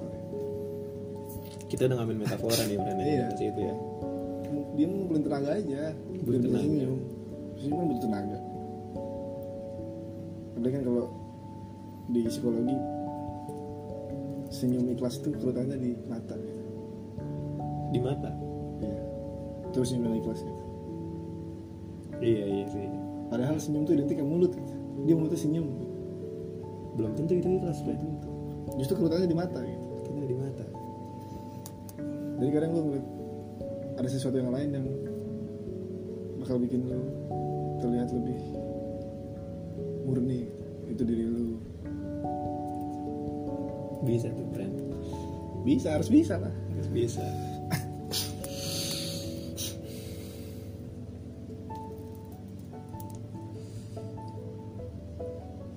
Kita 1.71 1.89
udah 1.89 1.97
ngambil 2.03 2.17
metafora 2.27 2.63
nih 2.69 2.77
friend 2.79 2.99
Iya. 3.01 3.27
ya 3.33 3.47
itu 3.49 3.61
ya. 3.63 3.75
Dia 4.77 4.87
ngumpulin 4.91 5.23
tenaga 5.25 5.51
aja. 5.57 5.83
Butuh 6.23 6.41
tenaga. 6.43 6.61
senyum. 6.63 6.99
Senyum 7.59 7.77
kan 7.79 7.87
butuh 7.89 8.03
tenaga. 8.05 8.39
Ada 10.53 10.69
kan 10.69 10.83
kalau 10.85 11.07
di 12.13 12.21
psikologi 12.29 12.77
senyum 14.53 14.85
ikhlas 14.93 15.17
itu 15.23 15.29
kerutannya 15.33 15.77
di 15.81 15.91
mata. 16.07 16.37
Di 17.89 17.99
mata? 18.03 18.31
Iya. 18.85 19.01
Terus 19.73 19.89
senyum 19.95 20.13
ikhlas 20.21 20.45
gitu. 20.45 20.62
Iya 22.23 22.45
iya 22.47 22.65
sih 22.71 22.87
padahal 23.29 23.59
senyum 23.59 23.83
itu 23.85 23.93
identik 23.99 24.17
sama 24.21 24.29
mulut 24.29 24.53
gitu. 24.55 24.75
dia 25.03 25.15
mulutnya 25.17 25.41
senyum. 25.41 25.67
Belum 26.93 27.17
tentu 27.17 27.33
itu 27.33 27.49
ikhlas 27.49 27.81
friend 27.81 27.99
Tentu. 27.99 28.29
justru 28.77 28.95
kerutannya 29.01 29.25
di 29.25 29.37
mata 29.37 29.61
gitu. 29.65 29.87
Kita 30.05 30.29
di 30.29 30.37
mata. 30.37 30.65
Jadi 32.37 32.51
kadang 32.53 32.71
lu 32.77 32.81
ngeliat 32.93 33.07
ada 33.97 34.09
sesuatu 34.09 34.37
yang 34.37 34.53
lain 34.53 34.69
yang 34.77 34.87
bakal 36.45 36.61
bikin 36.61 36.85
lu 36.85 37.01
terlihat 37.81 38.13
lebih 38.13 38.39
murni 40.05 40.45
itu 40.93 41.03
diri 41.03 41.25
lu. 41.25 41.57
Bisa 44.05 44.29
tuh 44.29 44.47
friend 44.53 44.83
bisa 45.63 45.95
harus 45.95 46.11
bisa 46.11 46.37
lah. 46.39 46.53
Harus 46.75 46.91
bisa 46.91 47.25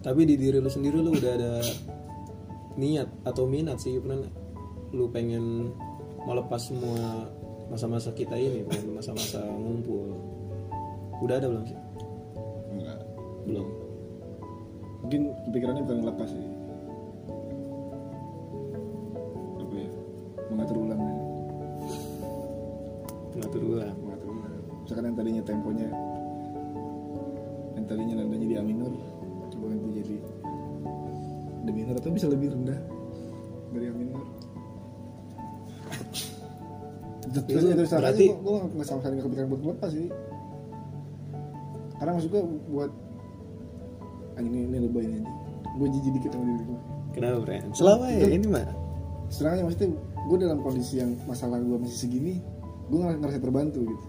tapi 0.06 0.22
di 0.22 0.38
diri 0.38 0.62
lu 0.62 0.70
sendiri 0.70 1.02
lu 1.02 1.18
udah 1.18 1.32
ada 1.34 1.54
niat 2.78 3.10
atau 3.26 3.50
minat 3.50 3.82
sih 3.82 3.98
friend 3.98 4.30
lu 4.94 5.10
pengen 5.10 5.74
melepas 6.30 6.62
semua 6.62 7.26
masa-masa 7.74 8.14
kita 8.14 8.38
ini 8.38 8.62
masa-masa 8.94 9.42
ngumpul. 9.42 10.14
Udah 11.26 11.42
ada 11.42 11.50
belum 11.50 11.66
sih? 11.66 11.80
Enggak. 12.78 13.00
Belum. 13.50 13.68
Mungkin 15.02 15.22
pikirannya 15.50 15.82
bukan 15.90 15.98
ngelepas 16.06 16.30
sih 16.30 16.55
Terus 37.96 38.04
berarti- 38.04 38.32
gue 38.36 38.56
nggak 38.76 38.88
sama 38.88 39.00
sekali 39.00 39.14
nggak 39.16 39.26
kepikiran 39.26 39.48
buat 39.50 39.62
lepas 39.64 39.92
sih. 39.92 40.08
Karena 41.96 42.12
maksud 42.12 42.30
gue 42.30 42.44
buat 42.68 42.92
anjing 44.36 44.54
ini, 44.54 44.68
ini 44.68 44.78
lebay 44.84 45.06
ini. 45.08 45.20
Gue 45.76 45.88
jijik 45.92 46.12
dikit 46.20 46.32
sama 46.36 46.46
diri 46.48 46.64
gue 46.68 46.80
kenapa 47.16 47.48
friend 47.48 47.72
selama 47.72 48.06
ya 48.12 48.28
ini 48.28 48.48
mah. 48.52 48.68
Sedangkan 49.32 49.72
maksudnya 49.72 49.90
gue 49.96 50.38
dalam 50.40 50.60
kondisi 50.60 51.00
yang 51.00 51.16
masalah 51.24 51.64
gue 51.64 51.78
masih 51.80 51.96
segini 51.96 52.44
gue 52.92 52.98
ngerasa, 53.00 53.18
ngerasa 53.24 53.40
terbantu 53.40 53.80
gitu. 53.88 54.08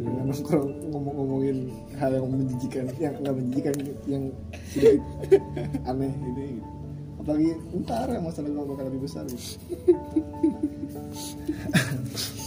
Dengan 0.00 0.32
nongkrong 0.32 0.70
ngomong-ngomongin 0.90 1.58
hal 2.00 2.10
yang 2.16 2.26
menjijikan 2.26 2.88
yang 2.98 3.14
nggak 3.20 3.34
menjijikan 3.36 3.74
yang 4.08 4.22
sedikit 4.72 5.02
aneh 5.84 6.08
gitu, 6.24 6.40
gitu. 6.40 6.64
apalagi 7.20 7.50
ntar 7.84 8.08
yang 8.08 8.24
masalah 8.24 8.48
gue 8.48 8.64
bakal 8.64 8.84
lebih 8.88 9.00
besar 9.04 9.24
gitu. 9.28 9.60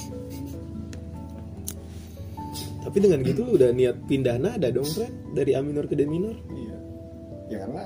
tapi 2.84 2.98
dengan 3.00 3.24
gitu 3.24 3.48
lu 3.48 3.56
udah 3.56 3.72
niat 3.72 3.96
pindah 4.06 4.36
nada 4.38 4.68
dong 4.70 4.88
friend 4.88 5.32
dari 5.32 5.56
A 5.56 5.64
minor 5.64 5.88
ke 5.88 5.96
D 5.96 6.04
minor 6.04 6.36
iya 6.52 6.78
ya 7.48 7.58
karena 7.64 7.84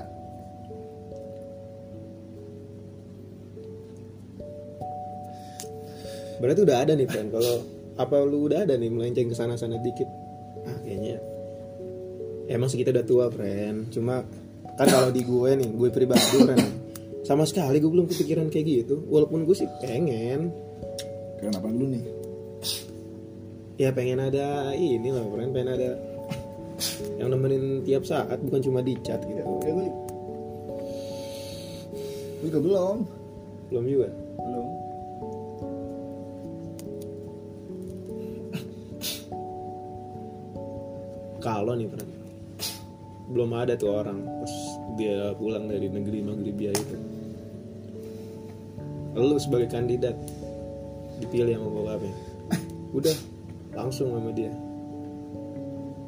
Berarti 6.38 6.60
udah 6.62 6.76
ada 6.86 6.92
nih 6.94 7.08
friend. 7.10 7.34
Kalau 7.34 7.54
apa 7.98 8.14
lu 8.22 8.46
udah 8.46 8.62
ada 8.62 8.78
nih 8.78 8.90
melenceng 8.90 9.26
ke 9.30 9.34
sana 9.34 9.58
sana 9.58 9.74
dikit? 9.82 10.06
Ah 10.64 10.78
kayaknya. 10.86 11.18
Emang 12.46 12.70
sih 12.70 12.78
kita 12.78 12.94
udah 12.94 13.04
tua 13.04 13.26
friend. 13.28 13.90
Cuma 13.92 14.22
kan 14.78 14.86
kalau 14.86 15.10
di 15.10 15.26
gue 15.26 15.50
nih, 15.58 15.68
gue 15.74 15.88
pribadi 15.90 16.38
friend. 16.38 16.66
Sama 17.26 17.44
sekali 17.44 17.82
gue 17.82 17.90
belum 17.90 18.06
kepikiran 18.06 18.48
kayak 18.48 18.86
gitu. 18.86 19.02
Walaupun 19.10 19.44
gue 19.44 19.56
sih 19.58 19.68
pengen. 19.82 20.54
kenapa 21.38 21.70
dulu 21.70 21.86
nih 21.94 22.17
Ya 23.78 23.94
pengen 23.94 24.18
ada 24.18 24.74
ini 24.74 25.14
lah 25.14 25.22
friend. 25.22 25.54
Pengen 25.54 25.70
ada 25.70 25.90
yang 27.14 27.30
nemenin 27.30 27.86
tiap 27.86 28.02
saat 28.02 28.42
bukan 28.42 28.58
cuma 28.58 28.82
di 28.82 28.98
chat 29.02 29.22
ya, 29.26 29.42
gitu. 29.42 29.42
ya 29.66 29.70
gue 29.74 29.86
gue 32.38 32.46
juga 32.50 32.58
belum 32.62 32.96
Belum 33.70 33.84
juga. 33.86 34.08
belum 34.38 34.66
Kalau 41.38 41.72
nih 41.78 41.86
friend. 41.86 42.10
Belum 43.30 43.50
ada 43.54 43.78
tuh 43.78 43.94
orang 43.94 44.26
pas 44.26 44.54
dia 44.98 45.30
pulang 45.38 45.70
dari 45.70 45.86
negeri 45.86 46.18
Maghribia 46.26 46.74
itu. 46.74 46.96
Lu 49.14 49.38
sebagai 49.38 49.70
kandidat 49.70 50.18
dipilih 51.22 51.58
sama 51.58 51.68
bokapnya. 51.70 52.14
Udah 52.94 53.16
langsung 53.78 54.10
sama 54.10 54.34
dia. 54.34 54.50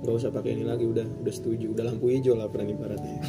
Gak 0.03 0.15
usah 0.17 0.35
pakai 0.35 0.59
ini 0.59 0.67
lagi 0.67 0.83
udah 0.83 1.07
udah 1.23 1.35
setuju 1.35 1.71
udah 1.71 1.85
lampu 1.87 2.11
hijau 2.11 2.35
lah 2.35 2.51
friend 2.51 2.75
ibaratnya. 2.75 3.23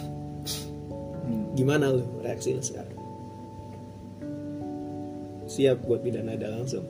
Hmm. 1.22 1.54
Gimana 1.54 1.94
lu 1.94 2.02
reaksi 2.26 2.58
lu 2.58 2.64
sekarang? 2.66 2.98
Siap 5.46 5.84
buat 5.86 6.02
pindah 6.02 6.24
nada 6.26 6.48
langsung. 6.50 6.88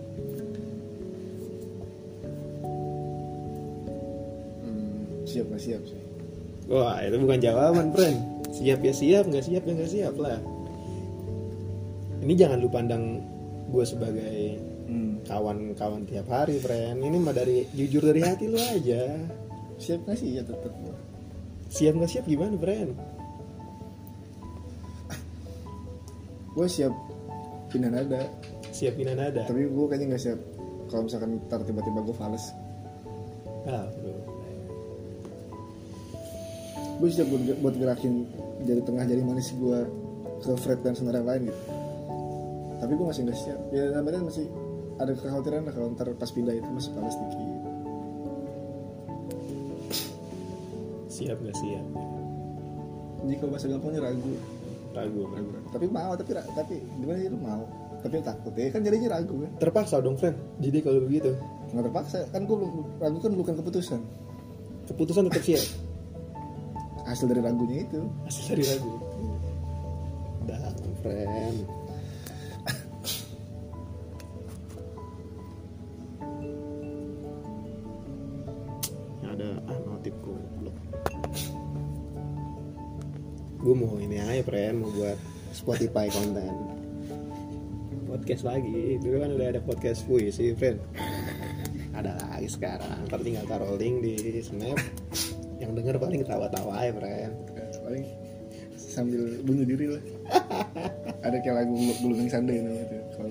Hmm, 4.63 5.25
siap 5.27 5.49
nggak 5.49 5.63
siap 5.65 5.81
sih 5.89 6.01
Wah 6.69 7.01
itu 7.03 7.17
bukan 7.19 7.41
jawaban 7.41 7.89
friend 7.91 8.21
Siap 8.53 8.79
ya 8.85 8.93
siap 8.93 9.25
nggak 9.27 9.43
siap 9.43 9.63
ya 9.65 9.73
nggak 9.73 9.91
siap 9.91 10.15
lah 10.21 10.37
Ini 12.21 12.33
jangan 12.37 12.61
lu 12.61 12.69
pandang 12.69 13.19
gue 13.73 13.85
sebagai 13.87 14.70
hmm. 14.91 15.23
kawan-kawan 15.23 16.03
tiap 16.03 16.27
hari 16.27 16.59
friend. 16.59 16.99
Ini 16.99 17.17
mah 17.23 17.31
dari 17.31 17.63
jujur 17.71 18.03
dari 18.03 18.21
hati 18.27 18.51
lu 18.51 18.59
aja. 18.59 19.15
Siap 19.79 20.03
nggak 20.03 20.17
sih? 20.19 20.35
Ya 20.35 20.43
tetap 20.43 20.75
Siap 21.71 21.95
nggak 21.95 22.11
siap 22.11 22.25
gimana 22.27 22.59
friend? 22.59 22.91
Gue 26.51 26.67
siap 26.67 26.91
pindah 27.71 27.87
nada. 27.87 28.27
Siapin 28.75 29.07
nada? 29.07 29.39
Tapi 29.47 29.71
gue 29.71 29.85
kayaknya 29.87 30.15
nggak 30.15 30.23
siap. 30.23 30.39
Kalau 30.91 31.07
misalkan 31.07 31.39
ntar 31.47 31.63
tiba-tiba 31.63 32.03
gue 32.03 32.15
fales 32.19 32.51
ah, 33.69 33.85
bro. 34.01 34.13
gue 37.01 37.09
siap 37.09 37.27
buat, 37.33 37.41
buat 37.65 37.75
gerakin 37.81 38.29
jari 38.61 38.81
tengah 38.85 39.05
jari 39.09 39.21
manis 39.25 39.49
gue 39.57 39.79
ke 40.41 40.53
fret 40.57 40.81
dan 40.85 40.93
senar 40.93 41.17
yang 41.17 41.25
lain 41.25 41.41
gitu. 41.49 41.61
Tapi 42.81 42.91
gue 42.93 43.05
masih 43.05 43.21
nggak 43.25 43.39
siap. 43.39 43.59
Ya 43.73 43.83
namanya 43.93 44.25
masih 44.29 44.45
ada 45.01 45.11
kekhawatiran 45.17 45.65
lah 45.65 45.73
kalau 45.73 45.87
ntar 45.97 46.07
pas 46.13 46.29
pindah 46.29 46.53
itu 46.53 46.69
masih 46.69 46.91
panas 46.93 47.15
dikit. 47.17 47.49
Siap 51.09 51.37
nggak 51.41 51.57
siap? 51.57 51.85
Jadi 53.21 53.33
kalau 53.37 53.51
bahasa 53.53 53.65
gampangnya 53.69 54.01
ragu. 54.05 54.33
Ragu 54.91 55.23
ragu, 55.23 55.49
ragu. 55.55 55.67
tapi 55.71 55.85
mau 55.87 56.11
tapi 56.19 56.31
tapi 56.35 56.75
gimana 56.99 57.17
sih 57.23 57.29
lu 57.31 57.39
mau? 57.39 57.63
Tapi 58.01 58.17
takut 58.25 58.53
ya 58.57 58.67
kan 58.73 58.81
jadinya 58.83 59.09
ragu 59.15 59.35
kan? 59.39 59.51
Terpaksa 59.61 59.95
dong 60.03 60.17
friend 60.19 60.37
jadi 60.59 60.77
kalau 60.83 60.99
begitu. 61.05 61.31
Nggak 61.71 61.83
terpaksa 61.89 62.17
kan 62.29 62.43
gue 62.43 62.55
belum 62.59 62.71
ragu 62.99 63.17
kan 63.23 63.31
bukan 63.33 63.53
keputusan. 63.63 63.99
Keputusan 64.91 65.31
tetap 65.31 65.43
siap. 65.47 65.65
Hasil 67.07 67.25
dari 67.31 67.41
ragunya 67.41 67.87
itu. 67.87 68.01
Asal 68.27 68.53
dari 68.53 68.63
ragu. 68.67 68.93
Dah 70.45 70.73
friend 71.01 71.80
gue 83.61 83.75
mau 83.77 83.93
ini 84.01 84.17
aja 84.17 84.41
friend 84.41 84.81
mau 84.81 84.89
buat 84.89 85.17
Spotify 85.53 86.09
konten 86.09 86.49
podcast 88.09 88.43
lagi 88.43 88.97
dulu 88.99 89.21
kan 89.21 89.31
udah 89.37 89.47
ada 89.53 89.61
podcast 89.61 90.03
puisi 90.09 90.51
friend 90.57 90.81
ada 91.97 92.17
lagi 92.17 92.49
sekarang 92.49 93.05
ntar 93.05 93.21
tinggal 93.21 93.45
taruh 93.45 93.77
link 93.77 94.01
di 94.01 94.41
snap 94.41 94.81
yang 95.61 95.77
denger 95.77 96.01
paling 96.01 96.25
ketawa-tawa 96.25 96.73
aja 96.81 96.91
friend 96.97 97.33
paling 97.85 98.03
sambil 98.75 99.23
bunuh 99.45 99.63
diri 99.63 99.93
lah 99.93 100.03
ada 101.21 101.37
kayak 101.39 101.63
lagu 101.63 101.75
Blooming 102.01 102.27
Sunday 102.27 102.59
namanya 102.59 102.85
tuh 102.91 103.01
kalau 103.15 103.29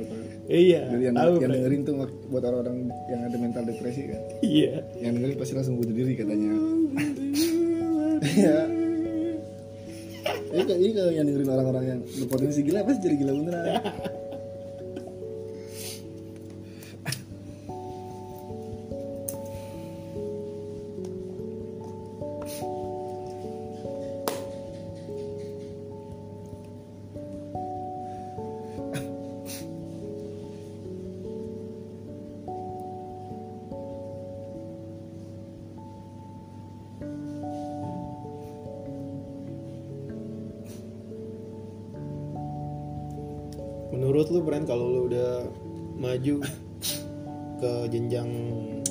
iya 0.50 0.80
Jadi 0.90 1.02
yang, 1.06 1.14
tahu 1.14 1.32
yang 1.38 1.50
dengerin 1.54 1.80
tuh 1.86 1.94
buat 2.26 2.42
orang-orang 2.42 2.76
yang 3.06 3.20
ada 3.22 3.36
mental 3.38 3.62
depresi 3.62 4.10
kan? 4.10 4.20
Iya. 4.42 4.82
Yang 4.98 5.12
dengerin 5.16 5.36
pasti 5.38 5.54
langsung 5.54 5.76
bunuh 5.78 5.94
diri 5.94 6.12
katanya. 6.18 6.50
Iya. 8.20 8.68
Ini 10.52 10.92
kalau 10.92 11.08
yang 11.08 11.24
dengerin 11.24 11.48
orang-orang 11.48 11.84
yang 11.88 12.00
berpotensi 12.04 12.60
gila 12.60 12.84
pasti 12.84 13.00
jadi 13.08 13.16
gila 13.16 13.32
beneran 13.32 13.64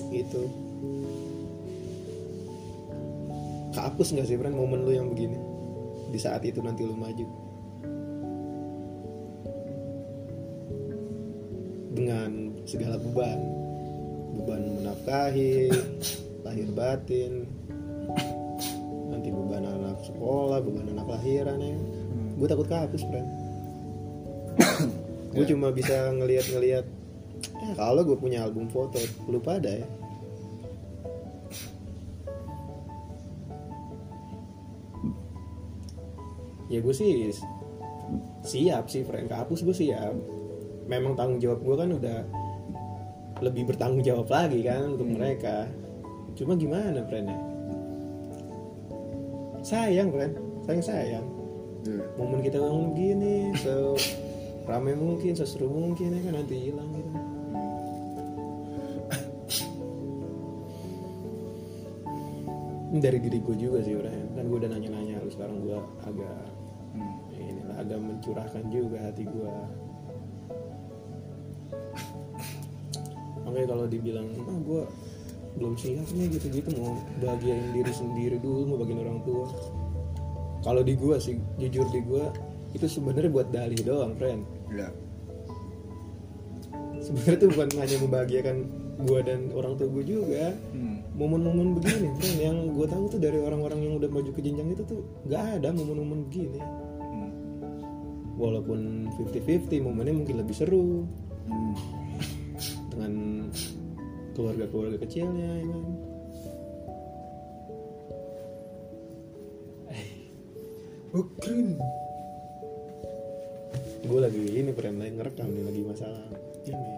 itu 0.09 0.49
kehapus 3.79 4.11
nggak 4.11 4.27
sih 4.27 4.35
Bran 4.35 4.57
momen 4.57 4.83
lu 4.83 4.91
yang 4.91 5.07
begini? 5.07 5.39
Di 6.09 6.19
saat 6.19 6.41
itu 6.43 6.59
nanti 6.59 6.83
lu 6.83 6.97
maju? 6.97 7.25
Dengan 11.95 12.29
segala 12.67 12.99
beban. 12.99 13.39
Beban 14.35 14.61
menafkahi 14.83 15.71
lahir 16.45 16.69
batin. 16.75 17.47
Nanti 19.09 19.29
beban 19.31 19.63
anak 19.63 20.03
sekolah 20.03 20.59
beban 20.59 20.91
anak 20.91 21.07
lahiran 21.07 21.61
ya. 21.61 21.77
Gue 22.35 22.47
takut 22.51 22.67
kehapus 22.67 23.03
Bran. 23.07 23.27
Gue 25.35 25.45
cuma 25.45 25.69
bisa 25.69 26.09
ngelihat-ngelihat 26.19 26.98
kalau 27.75 28.01
gue 28.05 28.17
punya 28.17 28.45
album 28.45 28.69
foto 28.69 28.97
lu 29.29 29.41
pada 29.41 29.69
ya. 29.69 29.87
Ya 36.69 36.85
gue 36.85 36.93
sih 36.93 37.33
siap 38.45 38.93
sih 38.93 39.01
friend 39.01 39.25
kehapus 39.25 39.65
gue 39.65 39.73
siap. 39.73 40.13
Memang 40.85 41.17
tanggung 41.17 41.41
jawab 41.41 41.65
gue 41.65 41.75
kan 41.75 41.89
udah 41.97 42.19
lebih 43.41 43.73
bertanggung 43.73 44.05
jawab 44.05 44.29
lagi 44.29 44.61
kan 44.61 44.93
untuk 44.93 45.09
mereka. 45.09 45.65
Cuma 46.37 46.53
gimana 46.53 47.01
friend 47.09 47.27
ya? 47.29 47.39
Sayang 49.65 50.13
friend 50.13 50.33
sayang 50.69 50.85
sayang. 50.85 51.27
Iya. 51.79 52.03
momen 52.19 52.43
kita 52.43 52.59
bangun 52.59 52.91
begini 52.91 53.55
so 53.55 53.95
ramai 54.67 54.93
mungkin 54.99 55.31
seseru 55.31 55.71
mungkin 55.71 56.11
ya 56.11 56.21
kan? 56.27 56.33
Nanti 56.37 56.55
hilang 56.69 56.91
gitu 56.93 57.28
dari 62.91 63.19
diri 63.19 63.37
gue 63.37 63.55
juga 63.55 63.79
sih 63.79 63.93
udah 63.93 64.09
kan 64.33 64.43
gue 64.43 64.57
udah 64.57 64.69
nanya-nanya 64.69 65.21
lu 65.21 65.29
sekarang 65.29 65.61
gue 65.61 65.77
agak 66.03 66.37
Hmm. 66.89 67.21
inilah 67.37 67.77
agak 67.77 68.01
mencurahkan 68.01 68.65
juga 68.67 68.97
hati 68.97 69.21
gue 69.21 69.51
makanya 73.45 73.67
kalau 73.67 73.85
dibilang 73.85 74.25
ah 74.41 74.57
gue 74.57 74.81
belum 75.53 75.73
siap 75.75 76.09
nih 76.09 76.33
gitu-gitu 76.33 76.69
mau 76.77 76.97
bahagiain 77.19 77.69
diri 77.69 77.93
sendiri 77.93 78.37
dulu 78.37 78.73
mau 78.73 78.77
bagian 78.77 79.01
orang 79.01 79.19
tua 79.21 79.45
kalau 80.61 80.81
di 80.81 80.93
gue 80.93 81.15
sih 81.17 81.37
jujur 81.57 81.85
di 81.89 82.01
gue 82.01 82.25
itu 82.73 82.85
sebenarnya 82.85 83.29
buat 83.29 83.47
dalih 83.49 83.81
doang 83.81 84.13
friend 84.17 84.41
Iya. 84.69 84.89
sebenarnya 87.01 87.37
tuh 87.37 87.49
bukan 87.49 87.69
hanya 87.77 87.97
membahagiakan 88.01 88.57
gue 88.99 89.19
dan 89.23 89.47
orang 89.55 89.79
tua 89.79 89.87
gue 89.87 90.03
juga 90.03 90.51
Hmm. 90.75 90.99
momen-momen 91.15 91.79
begini 91.79 92.11
friend 92.19 92.39
yang 92.39 92.57
gue 92.75 92.83
tahu 92.83 93.07
tuh 93.07 93.19
dari 93.19 93.39
orang-orang 93.39 93.79
yang 93.79 93.93
udah 93.95 94.11
maju 94.11 94.29
ke 94.29 94.41
jenjang 94.43 94.69
itu 94.69 94.83
tuh 94.83 94.99
nggak 95.23 95.43
ada 95.59 95.71
momen-momen 95.71 96.27
begini 96.27 96.59
Hmm. 96.59 97.31
walaupun 98.35 99.07
50-50 99.15 99.79
momennya 99.79 100.15
mungkin 100.15 100.35
lebih 100.37 100.55
seru 100.55 101.07
Hmm. 101.47 101.73
dengan 102.91 103.13
keluarga-keluarga 104.35 104.99
kecilnya 104.99 105.49
ya 105.57 105.65
kan 105.65 105.83
Bukrin. 111.09 111.73
gue 113.99 114.19
lagi 114.21 114.41
ini 114.41 114.71
friend 114.73 114.97
lagi 114.97 115.11
ngerekam 115.13 115.49
nih 115.49 115.63
lagi 115.65 115.81
masalah 115.85 116.23
ini 116.65 116.93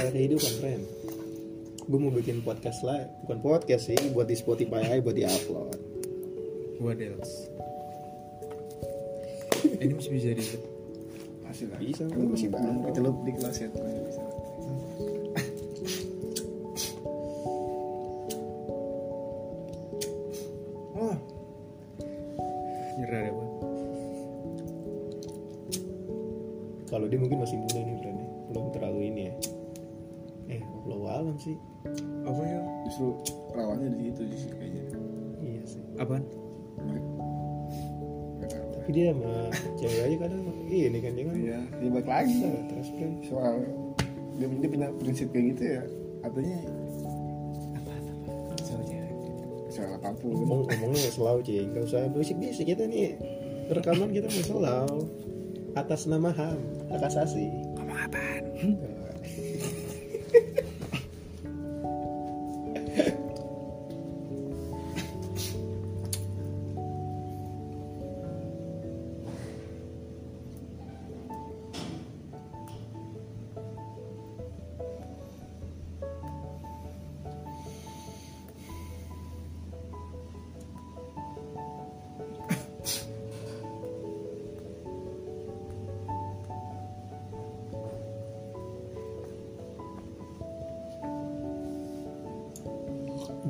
masalah 0.00 0.16
kehidupan 0.16 0.52
friend 0.64 0.82
gue 1.90 1.98
mau 2.00 2.12
bikin 2.14 2.40
podcast 2.40 2.80
lah 2.80 3.04
bukan 3.28 3.38
podcast 3.44 3.92
sih 3.92 4.00
buat 4.16 4.24
di 4.24 4.36
Spotify 4.38 4.80
aja 4.88 5.04
buat 5.04 5.12
di 5.12 5.28
upload 5.28 5.76
What 6.80 6.96
else? 6.96 7.52
Ini 9.84 9.92
masih 9.92 10.16
bisa 10.16 10.32
di 10.32 10.44
Masih 11.44 11.68
lah. 11.68 11.76
Bisa, 11.76 12.08
Kan 12.08 12.24
masih 12.32 12.48
banyak. 12.48 12.88
Kita 12.88 13.04
lu 13.04 13.20
di 13.20 13.32
kelas 13.36 13.56
ya 13.60 13.68
bisa. 13.68 14.24
Oh, 20.96 21.16
nyerah 22.96 23.22
ya 23.28 23.32
bang. 23.36 23.50
kalau 26.88 27.06
dia 27.06 27.18
mungkin 27.20 27.38
masih 27.44 27.56
muda 27.60 27.80
nih 27.80 27.96
friend 28.02 28.18
ya. 28.18 28.28
belum 28.50 28.64
terlalu 28.72 29.00
ini 29.12 29.22
ya 29.28 29.34
eh 30.50 30.60
belum 30.82 31.00
alam 31.06 31.36
sih 31.36 31.54
Apa 32.22 32.42
ya? 32.42 32.60
justru 32.84 33.16
rawannya 33.50 33.88
di 33.94 34.02
situ 34.06 34.22
justru 34.28 34.52
kayaknya. 34.52 34.82
iya 35.40 35.62
sih 35.64 35.80
Apaan? 35.96 36.22
Nggak 36.76 37.02
tapi 38.72 38.88
dia 38.90 39.12
sama 39.12 39.30
cewek 39.76 40.00
aja 40.02 40.16
kadang 40.18 40.42
ini 40.66 40.98
kan 40.98 41.12
dia 41.12 41.24
kan 41.24 41.34
Iya, 41.36 41.58
ya 41.78 41.88
balik 41.88 42.08
lagi. 42.08 42.40
terus 42.66 42.88
friend 42.90 43.14
Soal 43.22 43.54
dia, 44.34 44.46
dia 44.48 44.68
punya 44.68 44.88
prinsip 44.96 45.28
kayak 45.30 45.46
gitu 45.52 45.62
ya. 45.70 45.82
Artinya 46.20 46.58
Soalnya. 48.58 49.02
soal 49.68 49.90
apa 49.94 50.10
pun. 50.14 50.32
ngomong 50.34 50.60
ngomongnya 50.66 51.10
selalu 51.10 51.40
cing 51.42 51.66
nggak 51.70 51.84
usah 51.84 52.00
berisik 52.08 52.36
berisik 52.36 52.66
kita 52.66 52.84
nih 52.84 53.14
rekaman 53.68 54.10
kita 54.10 54.26
mau 54.26 54.42
selalu 54.42 54.98
atas 55.72 56.00
nama 56.04 56.30
ham 56.30 56.58
hak 56.88 57.02
asasi 57.04 57.46
Ngomong 57.76 57.98
apaan? 58.00 58.42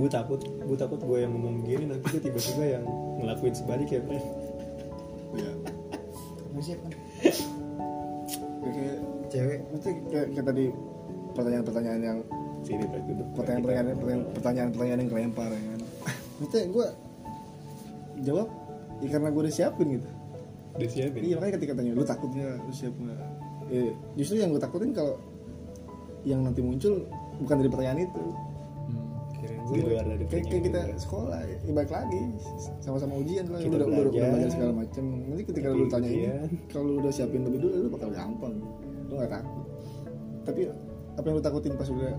Gue 0.01 0.09
takut 0.09 0.41
gue 0.41 0.79
takut 0.79 0.97
gue 0.99 1.19
yang 1.21 1.33
ngomong 1.37 1.61
gini 1.63 1.85
nanti 1.85 2.05
gue 2.09 2.21
tiba-tiba 2.25 2.81
yang 2.81 2.85
ngelakuin 3.21 3.53
sebaliknya 3.53 4.01
friend 4.01 4.27
ya 5.37 5.53
Kamu 6.41 6.61
siapa? 6.61 6.89
kayak 8.61 8.99
Cewek. 9.31 9.61
itu 9.71 9.89
kayak, 10.11 10.27
kayak 10.35 10.47
tadi 10.49 10.65
pertanyaan-pertanyaan 11.39 12.03
yang 12.03 12.19
sini 12.61 12.85
pertanyaan-pertanyaan 13.39 14.27
pertanyaan-pertanyaan 14.35 14.99
yang 15.07 15.11
kelempar 15.11 15.49
ya 15.49 15.63
kan? 15.63 15.81
Gue 16.75 16.87
jawab 18.21 18.49
ya 19.01 19.09
karena 19.09 19.29
gue 19.31 19.43
udah 19.47 19.55
siapin 19.55 19.87
gitu. 19.97 20.09
Udah 20.75 20.89
siapin? 20.91 21.21
Iya 21.23 21.35
makanya 21.39 21.55
ketika 21.63 21.73
tanya 21.79 21.91
lu 21.95 22.03
takut 22.03 22.31
nggak? 22.35 22.59
Lu 22.67 22.73
siap 22.75 22.95
nggak? 22.99 23.19
Eh, 23.71 23.93
justru 24.19 24.43
yang 24.43 24.51
gue 24.51 24.59
takutin 24.59 24.91
kalau 24.91 25.15
yang 26.27 26.43
nanti 26.43 26.61
muncul 26.61 27.07
bukan 27.39 27.57
dari 27.63 27.71
pertanyaan 27.71 28.01
itu 28.05 28.23
Di 29.70 29.78
luar 29.87 30.02
dari 30.02 30.24
kayak, 30.26 30.44
kayak 30.50 30.62
kita 30.66 30.78
pertanyaan. 30.83 30.98
sekolah 30.98 31.40
ya 31.46 31.56
balik 31.70 31.92
lagi 31.94 32.22
sama-sama 32.83 33.14
ujian 33.22 33.46
lah 33.46 33.61
Kita 33.62 33.74
udah, 33.78 33.87
udah, 33.87 34.00
udah 34.02 34.11
belajar. 34.11 34.30
belajar 34.35 34.50
segala 34.50 34.72
macam 34.83 35.04
nanti 35.30 35.42
ketika 35.46 35.68
lu 35.70 35.85
tanya 35.87 36.11
ini 36.11 36.30
kalau 36.66 36.85
lu 36.90 36.94
udah 36.98 37.12
siapin 37.14 37.42
lebih 37.46 37.59
dulu 37.62 37.74
lu 37.87 37.88
bakal 37.94 38.11
gampang. 38.11 38.54
Lu 39.06 39.12
gak 39.14 39.30
takut. 39.30 39.66
Tapi 40.42 40.61
apa 41.14 41.24
yang 41.30 41.37
lu 41.38 41.44
takutin 41.44 41.72
pas 41.78 41.88
udah 41.88 42.12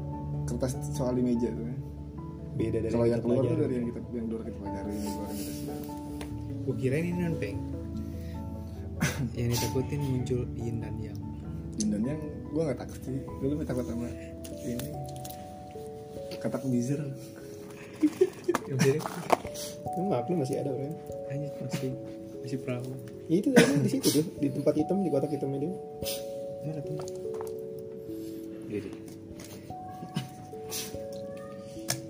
kertas 0.47 0.71
soal 0.95 1.13
di 1.15 1.23
meja 1.23 1.49
tuh 1.51 1.65
kan 1.67 1.77
beda 2.51 2.77
dari 2.83 2.91
kalau 2.91 3.07
yang 3.07 3.21
keluar 3.23 3.43
tuh 3.47 3.57
dari 3.63 3.73
yang 3.79 3.87
kita 3.87 3.99
yang 4.11 4.25
luar 4.27 4.41
kita 4.43 4.57
pelajarin 4.59 4.91
yang 4.91 5.15
luar 5.15 5.29
kita 5.31 5.51
siap. 5.55 5.79
Gue 6.61 6.75
kirain 6.77 7.05
ini 7.07 7.21
non 7.25 7.35
peng. 7.39 7.57
yang 9.39 9.49
ditakutin 9.49 9.99
muncul 9.99 10.41
yin 10.55 10.77
dan 10.77 10.95
yang. 11.01 11.19
dan 11.81 12.01
yang 12.05 12.21
gue 12.53 12.61
gak 12.61 12.79
takut 12.79 12.99
sih. 13.01 13.17
Gue 13.23 13.47
lebih 13.49 13.65
takut 13.65 13.85
sama 13.87 14.07
ini. 14.61 14.89
Katak 16.37 16.65
bizer 16.69 17.01
Kan 19.91 20.03
maaf 20.07 20.25
lu 20.31 20.39
masih 20.39 20.57
ada 20.57 20.71
friend 20.71 20.95
hanya 21.31 21.47
masih 21.59 21.91
masih 22.41 22.57
perahu. 22.59 22.91
Ya, 23.29 23.35
itu 23.39 23.49
tadi 23.53 23.71
di 23.85 23.89
situ 23.91 24.07
tuh 24.09 24.25
di 24.39 24.47
tempat 24.49 24.73
hitam 24.75 25.03
di 25.03 25.09
kotak 25.11 25.31
hitamnya 25.31 25.67
dia. 25.67 25.73
Mana 26.65 26.79
tuh? 26.83 26.97
Jadi 28.71 28.89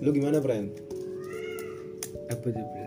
lu 0.02 0.10
gimana 0.10 0.38
friend? 0.42 0.68
Apa 2.30 2.46
tuh 2.50 2.64
bro? 2.66 2.86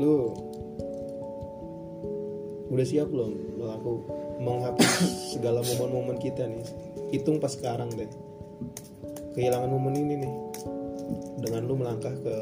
lu 0.00 0.32
udah 2.72 2.86
siap 2.88 3.06
belum? 3.12 3.32
Lu 3.60 3.64
aku 3.68 3.92
menghapus 4.40 4.90
segala 5.36 5.60
momen-momen 5.60 6.16
kita 6.16 6.48
nih 6.48 6.64
hitung 7.10 7.42
pas 7.42 7.52
sekarang 7.52 7.90
deh 7.94 8.10
kehilangan 9.34 9.70
momen 9.70 9.94
ini 9.94 10.14
nih 10.26 10.34
dengan 11.40 11.62
lu 11.66 11.74
melangkah 11.78 12.12
ke 12.12 12.36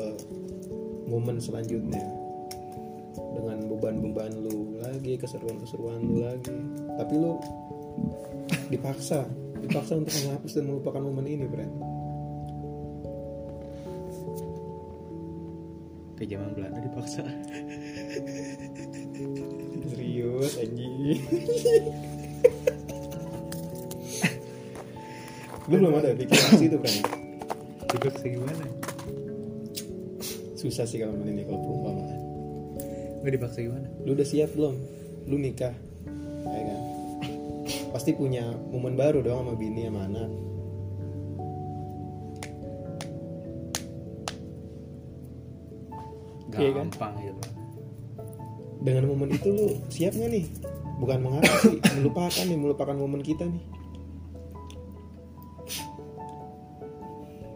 momen 1.09 1.41
selanjutnya. 1.41 2.05
Dengan 3.17 3.71
beban-beban 3.71 4.35
lu 4.35 4.77
lagi 4.83 5.15
keseruan-keseruan 5.17 6.03
lu 6.03 6.27
lagi. 6.27 6.59
Tapi 6.99 7.15
lu 7.17 7.39
dipaksa 8.69 9.25
dipaksa 9.59 9.99
untuk 9.99 10.15
menghapus 10.15 10.53
dan 10.55 10.65
melupakan 10.71 11.03
momen 11.03 11.27
ini 11.27 11.45
friend 11.51 11.73
Ke 16.15 16.23
zaman 16.27 16.55
Belanda 16.55 16.79
dipaksa. 16.83 17.23
serius 19.89 20.55
anjing 20.59 21.23
lu 25.69 25.75
belum 25.77 25.95
ada 25.95 26.17
pikiran 26.17 26.45
ke 26.49 26.57
situ 26.57 26.77
friend 26.81 27.05
Dipaksa 27.89 28.27
gimana? 28.29 28.65
susah 30.59 30.85
sih 30.85 30.99
kalau 30.99 31.15
ini 31.23 31.45
kalau 31.47 31.61
perumpamaan 31.63 32.19
Nggak 33.23 33.33
dipaksa 33.37 33.59
gimana? 33.63 33.87
lu 34.05 34.11
udah 34.17 34.27
siap 34.27 34.51
belum 34.57 34.75
lu 35.29 35.37
nikah 35.37 35.75
ya 36.49 36.63
kan 36.65 36.81
pasti 37.89 38.13
punya 38.13 38.49
momen 38.73 38.97
baru 38.97 39.21
dong 39.21 39.45
sama 39.45 39.55
bini 39.55 39.85
sama 39.89 40.05
anak 40.09 40.29
Iya 46.59 46.75
kan? 46.75 46.91
Gampang 46.91 47.15
gitu. 47.23 47.43
dengan 48.79 49.05
momen 49.11 49.31
itu 49.31 49.49
lu 49.51 49.67
siap 49.91 50.15
nggak 50.15 50.31
nih 50.33 50.45
bukan 50.99 51.19
menghapus 51.23 51.55
sih 51.67 51.79
melupakan 51.99 52.45
nih 52.47 52.59
melupakan 52.59 52.97
momen 52.99 53.23
kita 53.23 53.47
nih 53.47 53.63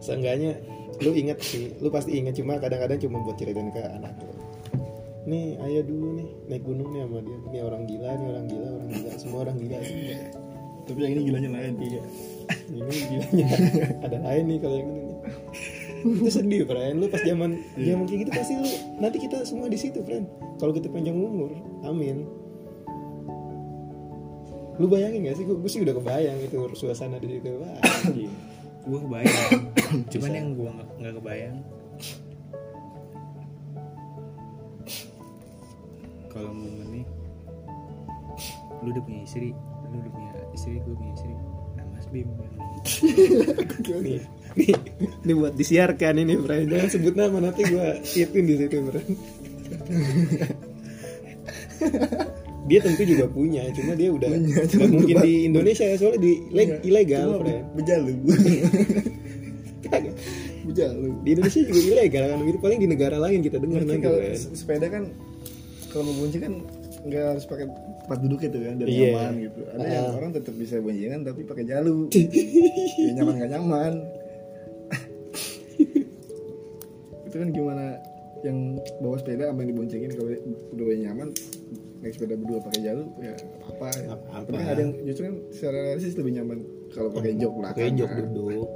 seenggaknya 0.03 0.59
lu 1.01 1.15
inget 1.15 1.39
sih 1.41 1.73
lu 1.79 1.89
pasti 1.89 2.19
inget 2.19 2.37
cuma 2.37 2.59
kadang-kadang 2.59 2.99
cuma 2.99 3.23
buat 3.23 3.39
ceritain 3.39 3.71
ke 3.71 3.81
anak 3.81 4.13
lu. 4.19 4.35
Nih 5.23 5.55
ayah 5.63 5.87
dulu 5.87 6.19
nih 6.19 6.29
naik 6.51 6.63
gunung 6.67 6.91
nih 6.91 7.01
sama 7.07 7.19
dia. 7.23 7.39
Ini 7.49 7.59
orang 7.63 7.83
gila 7.87 8.09
ini 8.11 8.25
orang 8.27 8.47
gila 8.51 8.69
orang 8.75 8.89
gila. 8.91 9.11
Semua 9.17 9.39
orang 9.47 9.57
gila 9.63 9.79
semua 9.81 10.19
tapi 10.83 10.99
yang 10.99 11.13
ini 11.15 11.23
gilanya 11.31 11.51
lain. 11.55 11.75
Iya. 11.79 12.03
Ini 12.75 12.99
gilanya. 13.07 13.47
Ada 14.03 14.19
lain 14.19 14.45
nih 14.51 14.59
kalau 14.59 14.77
yang 14.83 14.91
ini 14.91 15.03
nih. 15.07 15.19
Itu 16.03 16.31
sedih 16.35 16.63
friend. 16.67 16.95
Lu 16.99 17.07
pas 17.07 17.23
zaman 17.23 17.51
zaman 17.79 18.05
kayak 18.11 18.21
gitu 18.27 18.31
pasti 18.35 18.53
lu 18.59 18.69
nanti 18.99 19.17
kita 19.23 19.47
semua 19.47 19.71
di 19.71 19.79
situ 19.79 20.03
friend. 20.03 20.27
Kalau 20.59 20.75
kita 20.75 20.91
panjang 20.91 21.15
umur 21.15 21.55
amin. 21.87 22.27
Lu 24.81 24.89
bayangin 24.89 25.29
gak 25.29 25.37
sih? 25.39 25.45
Gue, 25.45 25.69
sih 25.69 25.85
udah 25.85 25.95
kebayang 25.95 26.39
itu 26.43 26.57
suasana 26.75 27.21
di 27.21 27.39
situ. 27.39 27.61
Wah. 27.61 27.79
Gue 28.83 28.99
kebayang. 28.99 29.51
Cuman 30.13 30.31
Bisa. 30.31 30.39
yang 30.39 30.49
gue 30.55 30.71
nggak 31.01 31.15
kebayang. 31.21 31.57
Kalau 36.33 36.51
momen 36.57 36.89
nih, 36.89 37.05
lu 38.81 38.89
udah 38.89 39.03
punya 39.05 39.21
istri, 39.21 39.53
lu 39.93 39.97
udah 40.01 40.13
punya 40.17 40.31
istri, 40.57 40.81
gue 40.81 40.95
punya 40.97 41.13
istri. 41.13 41.35
Nah 41.77 41.85
Mas 41.93 42.09
Bim 42.09 42.29
ini 45.23 45.33
buat 45.33 45.55
disiarkan 45.57 46.19
ini 46.19 46.37
friend 46.37 46.69
jangan 46.69 46.89
sebut 46.91 47.15
nama 47.17 47.39
nanti 47.41 47.63
gue 47.65 47.87
ituin 48.19 48.45
di 48.45 48.55
situ 48.59 48.77
friend 48.85 49.09
dia 52.63 52.79
tentu 52.79 53.03
juga 53.03 53.27
punya 53.27 53.67
cuma 53.71 53.93
dia 53.93 54.09
udah 54.09 54.29
Punya, 54.29 54.63
cuma 54.67 54.85
mungkin 54.89 55.15
di 55.21 55.33
Indonesia 55.45 55.83
ya 55.83 55.95
soalnya 55.95 56.21
di 56.21 56.33
leg- 56.49 56.81
ilegal 56.83 57.29
Cuma 57.29 57.39
friend. 57.43 57.65
bejalu 57.75 58.13
Kagak. 59.83 60.15
bejalu 60.65 61.07
di 61.21 61.29
Indonesia 61.33 61.59
juga 61.61 61.81
ilegal 61.83 62.25
kan? 62.25 62.37
Gitu 62.41 62.59
paling 62.59 62.79
di 62.79 62.87
negara 62.87 63.17
lain 63.19 63.39
kita 63.41 63.57
dengar 63.59 63.83
lagi 63.83 64.01
kalau 64.01 64.17
kan? 64.17 64.33
se- 64.33 64.53
sepeda 64.55 64.87
kan 64.89 65.03
kalau 65.89 66.03
mau 66.05 66.13
bonceng 66.17 66.41
kan 66.41 66.53
nggak 67.03 67.23
harus 67.29 67.45
pakai 67.45 67.65
tempat 67.99 68.19
duduk 68.21 68.41
itu 68.41 68.57
kan 68.57 68.75
dan 68.77 68.87
Iya. 68.87 69.09
nyaman 69.11 69.33
gitu. 69.43 69.61
Ada 69.69 69.85
yang 69.85 70.05
Ah. 70.05 70.15
orang 70.15 70.31
tetap 70.33 70.55
bisa 70.55 70.75
boncengan 70.79 71.21
tapi 71.23 71.41
pakai 71.43 71.65
jalu. 71.65 72.09
Ya, 72.97 73.11
nyaman 73.13 73.33
nggak 73.37 73.51
nyaman. 73.51 73.93
Itu 77.25 77.35
kan 77.35 77.49
gimana 77.51 77.85
yang 78.43 78.77
bawa 78.99 79.15
sepeda 79.17 79.49
sama 79.49 79.63
yang 79.63 79.71
diboncengin 79.73 80.11
kalau 80.13 80.29
udah 80.73 80.85
nyaman 81.01 81.29
naik 82.03 82.19
sepeda 82.19 82.35
berdua 82.35 82.59
pakai 82.59 82.83
jalu 82.83 83.07
ya 83.23 83.31
apa 83.63 83.87
Apa-apa. 83.95 84.51
tapi 84.51 84.59
kan 84.59 84.67
ada 84.75 84.81
yang 84.83 84.93
justru 85.07 85.23
kan 85.31 85.37
secara 85.55 85.77
realistis 85.87 86.19
lebih 86.19 86.33
nyaman 86.35 86.59
kalau 86.91 87.09
pakai 87.15 87.39
jok 87.39 87.53
belakang. 87.55 87.79
kayak 87.79 87.93
jok 87.95 88.11
kan. 88.11 88.25
duduk. 88.35 88.71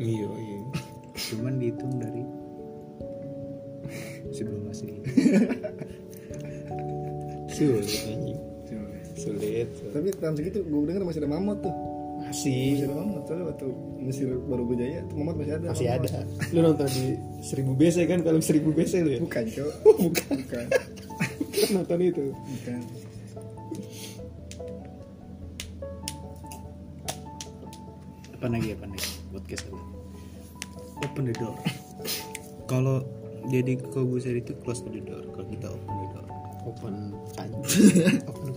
iya 0.00 0.32
iya. 0.40 0.64
Cuman 1.12 1.60
dihitung 1.60 2.00
dari 2.00 2.24
Sebelum 4.32 4.64
masih 4.64 4.96
sulit 7.52 7.84
anjing. 8.08 8.40
Coba. 8.64 8.96
sulit 9.12 9.68
Tapi 9.92 10.08
tahun 10.16 10.40
segitu 10.40 10.64
gue 10.64 10.88
denger 10.88 11.04
masih 11.04 11.20
ada 11.20 11.28
mamut 11.28 11.60
tuh. 11.60 11.81
Masih. 12.32 12.88
Mesir 12.88 12.88
Mamat 12.88 13.22
soalnya 13.28 13.44
waktu 13.52 13.66
Mesir 14.00 14.28
baru 14.48 14.62
berjaya 14.64 14.98
tuh 15.06 15.16
Mamat 15.20 15.36
masih 15.36 15.52
ada. 15.60 15.66
Masih 15.70 15.88
ada. 15.92 16.18
Lu 16.50 16.60
nonton 16.64 16.88
di 16.88 17.06
1000 17.44 17.78
BC 17.78 17.96
kan 18.08 18.18
film 18.24 18.42
1000 18.42 18.76
BC 18.76 18.92
lu 19.04 19.10
ya? 19.12 19.20
Bukan 19.20 19.44
cok. 19.52 19.72
Bukan. 20.08 20.36
Bukan. 20.40 20.66
Lu 21.52 21.66
nonton 21.76 21.98
itu? 22.00 22.24
Bukan. 22.32 22.80
Apa 28.40 28.46
lagi 28.50 28.68
apa 28.74 28.84
lagi? 28.88 29.10
Podcast 29.30 29.62
apa? 29.70 29.80
Open 31.04 31.22
the 31.28 31.34
door. 31.36 31.54
Kalau 32.70 33.04
jadi 33.52 33.76
Kobuser 33.90 34.38
itu 34.38 34.54
close 34.62 34.86
the 34.86 35.02
door 35.02 35.26
kalau 35.34 35.46
kita 35.50 35.66
open 35.68 35.94
the 35.98 36.08
door. 36.14 36.26
Open 36.62 36.94
anjing 37.42 38.22
open 38.30 38.54